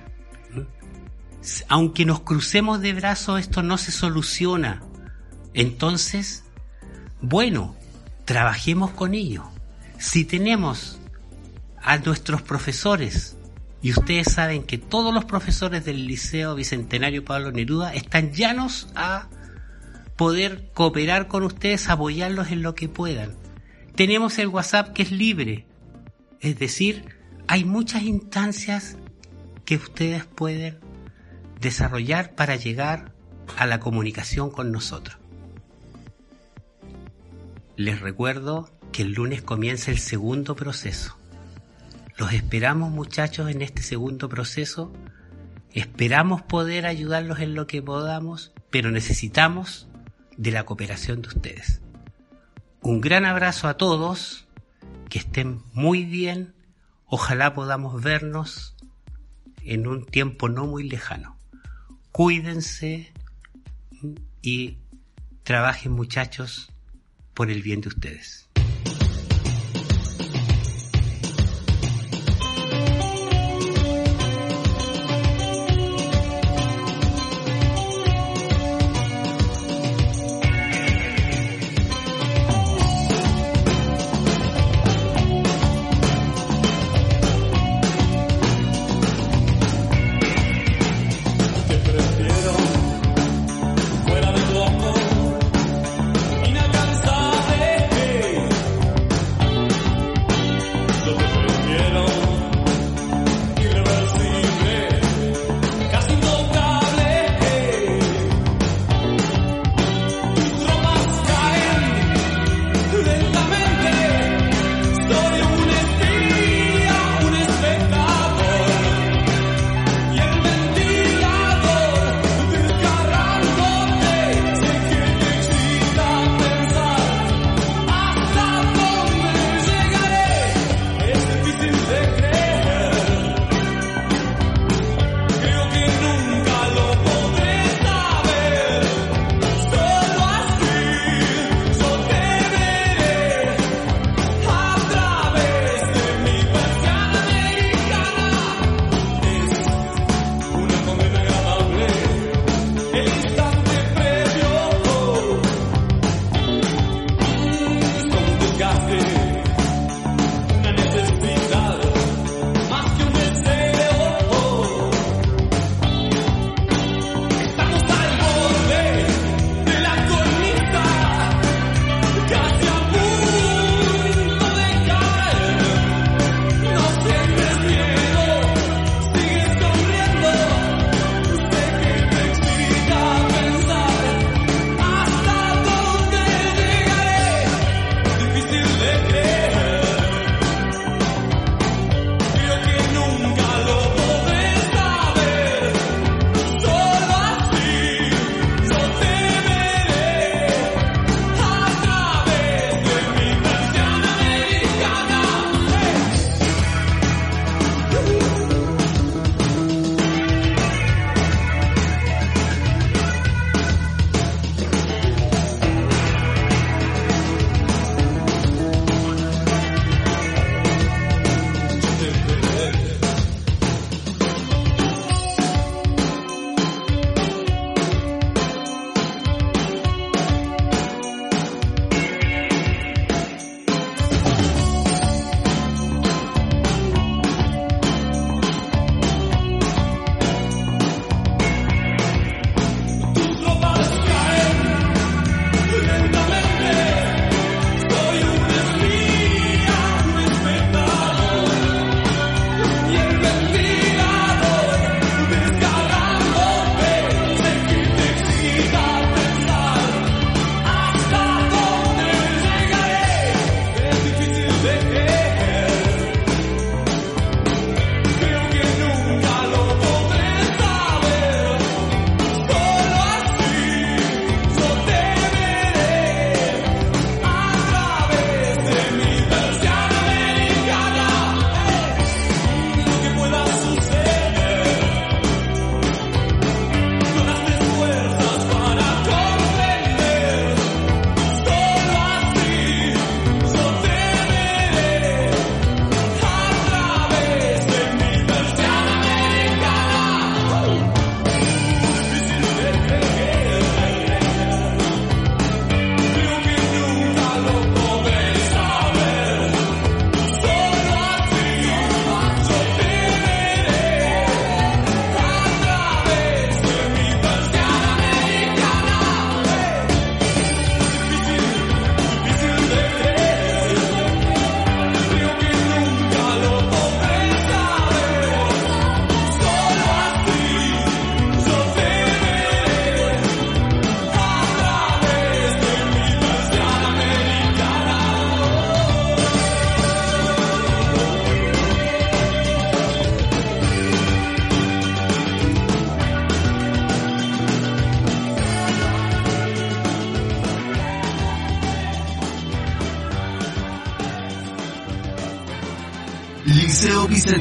Aunque 1.70 2.04
nos 2.04 2.22
crucemos 2.22 2.82
de 2.82 2.94
brazos, 2.94 3.40
esto 3.40 3.62
no 3.62 3.78
se 3.78 3.92
soluciona. 3.92 4.82
Entonces, 5.54 6.46
bueno, 7.22 7.76
trabajemos 8.26 8.90
con 8.90 9.14
ello. 9.14 9.44
Si 10.00 10.26
tenemos 10.26 10.98
a 11.80 12.00
nuestros 12.00 12.42
profesores, 12.42 13.38
y 13.84 13.92
ustedes 13.92 14.34
saben 14.34 14.64
que 14.64 14.80
todos 14.80 15.14
los 15.14 15.26
profesores 15.26 15.86
del 15.86 16.08
Liceo 16.08 16.56
Bicentenario 16.56 17.24
Pablo 17.24 17.52
Neruda 17.52 17.94
están 17.94 18.34
llanos 18.34 18.90
a 18.96 19.28
poder 20.16 20.72
cooperar 20.74 21.28
con 21.28 21.44
ustedes, 21.44 21.88
apoyarlos 21.88 22.50
en 22.50 22.64
lo 22.64 22.74
que 22.74 22.90
puedan 22.90 23.46
tenemos 23.98 24.38
el 24.38 24.48
WhatsApp 24.48 24.94
que 24.94 25.02
es 25.02 25.12
libre. 25.12 25.66
Es 26.40 26.60
decir, 26.60 27.16
hay 27.48 27.66
muchas 27.66 28.04
instancias 28.04 28.96
que 29.66 29.76
ustedes 29.76 30.24
pueden 30.24 30.78
desarrollar 31.60 32.36
para 32.36 32.56
llegar 32.56 33.12
a 33.58 33.66
la 33.66 33.80
comunicación 33.80 34.52
con 34.52 34.72
nosotros. 34.72 35.18
les 37.76 38.00
recuerdo 38.00 38.72
que 38.92 39.04
el 39.04 39.14
lunes 39.14 39.44
comienza 39.44 39.92
el 39.92 40.00
segundo 40.00 40.56
proceso. 40.56 41.16
Los 42.18 42.34
esperamos 42.34 42.92
muchachos 42.92 43.52
en 43.52 43.62
este 43.62 43.84
segundo 43.84 44.30
proceso. 44.30 44.92
Esperamos 45.72 46.42
poder 46.42 46.88
ayudarlos 46.88 47.40
en 47.40 47.54
lo 47.54 47.68
que 47.68 47.84
podamos, 47.84 48.52
pero 48.72 48.90
necesitamos 48.90 49.88
de 50.38 50.52
la 50.52 50.66
cooperación 50.66 51.22
de 51.22 51.28
ustedes. 51.28 51.82
Un 52.88 53.02
gran 53.02 53.26
abrazo 53.26 53.68
a 53.68 53.76
todos, 53.76 54.48
que 55.10 55.20
estén 55.20 55.62
muy 55.74 56.06
bien, 56.06 56.56
ojalá 57.06 57.54
podamos 57.54 58.02
vernos 58.02 58.78
en 59.62 59.88
un 59.88 60.06
tiempo 60.06 60.48
no 60.48 60.68
muy 60.68 60.88
lejano. 60.88 61.38
Cuídense 62.14 63.12
y 64.42 64.78
trabajen 65.44 65.92
muchachos 65.92 66.72
por 67.34 67.52
el 67.52 67.62
bien 67.62 67.82
de 67.82 67.90
ustedes. 67.90 68.47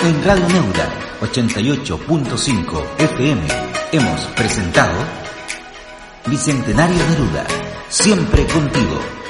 En 0.00 0.22
Radio 0.22 0.46
Neura 0.48 0.92
88.5 1.22 2.84
FM 2.98 3.40
hemos 3.92 4.20
presentado 4.36 4.98
Bicentenario 6.26 6.98
Neruda, 7.08 7.46
siempre 7.88 8.44
contigo. 8.46 9.23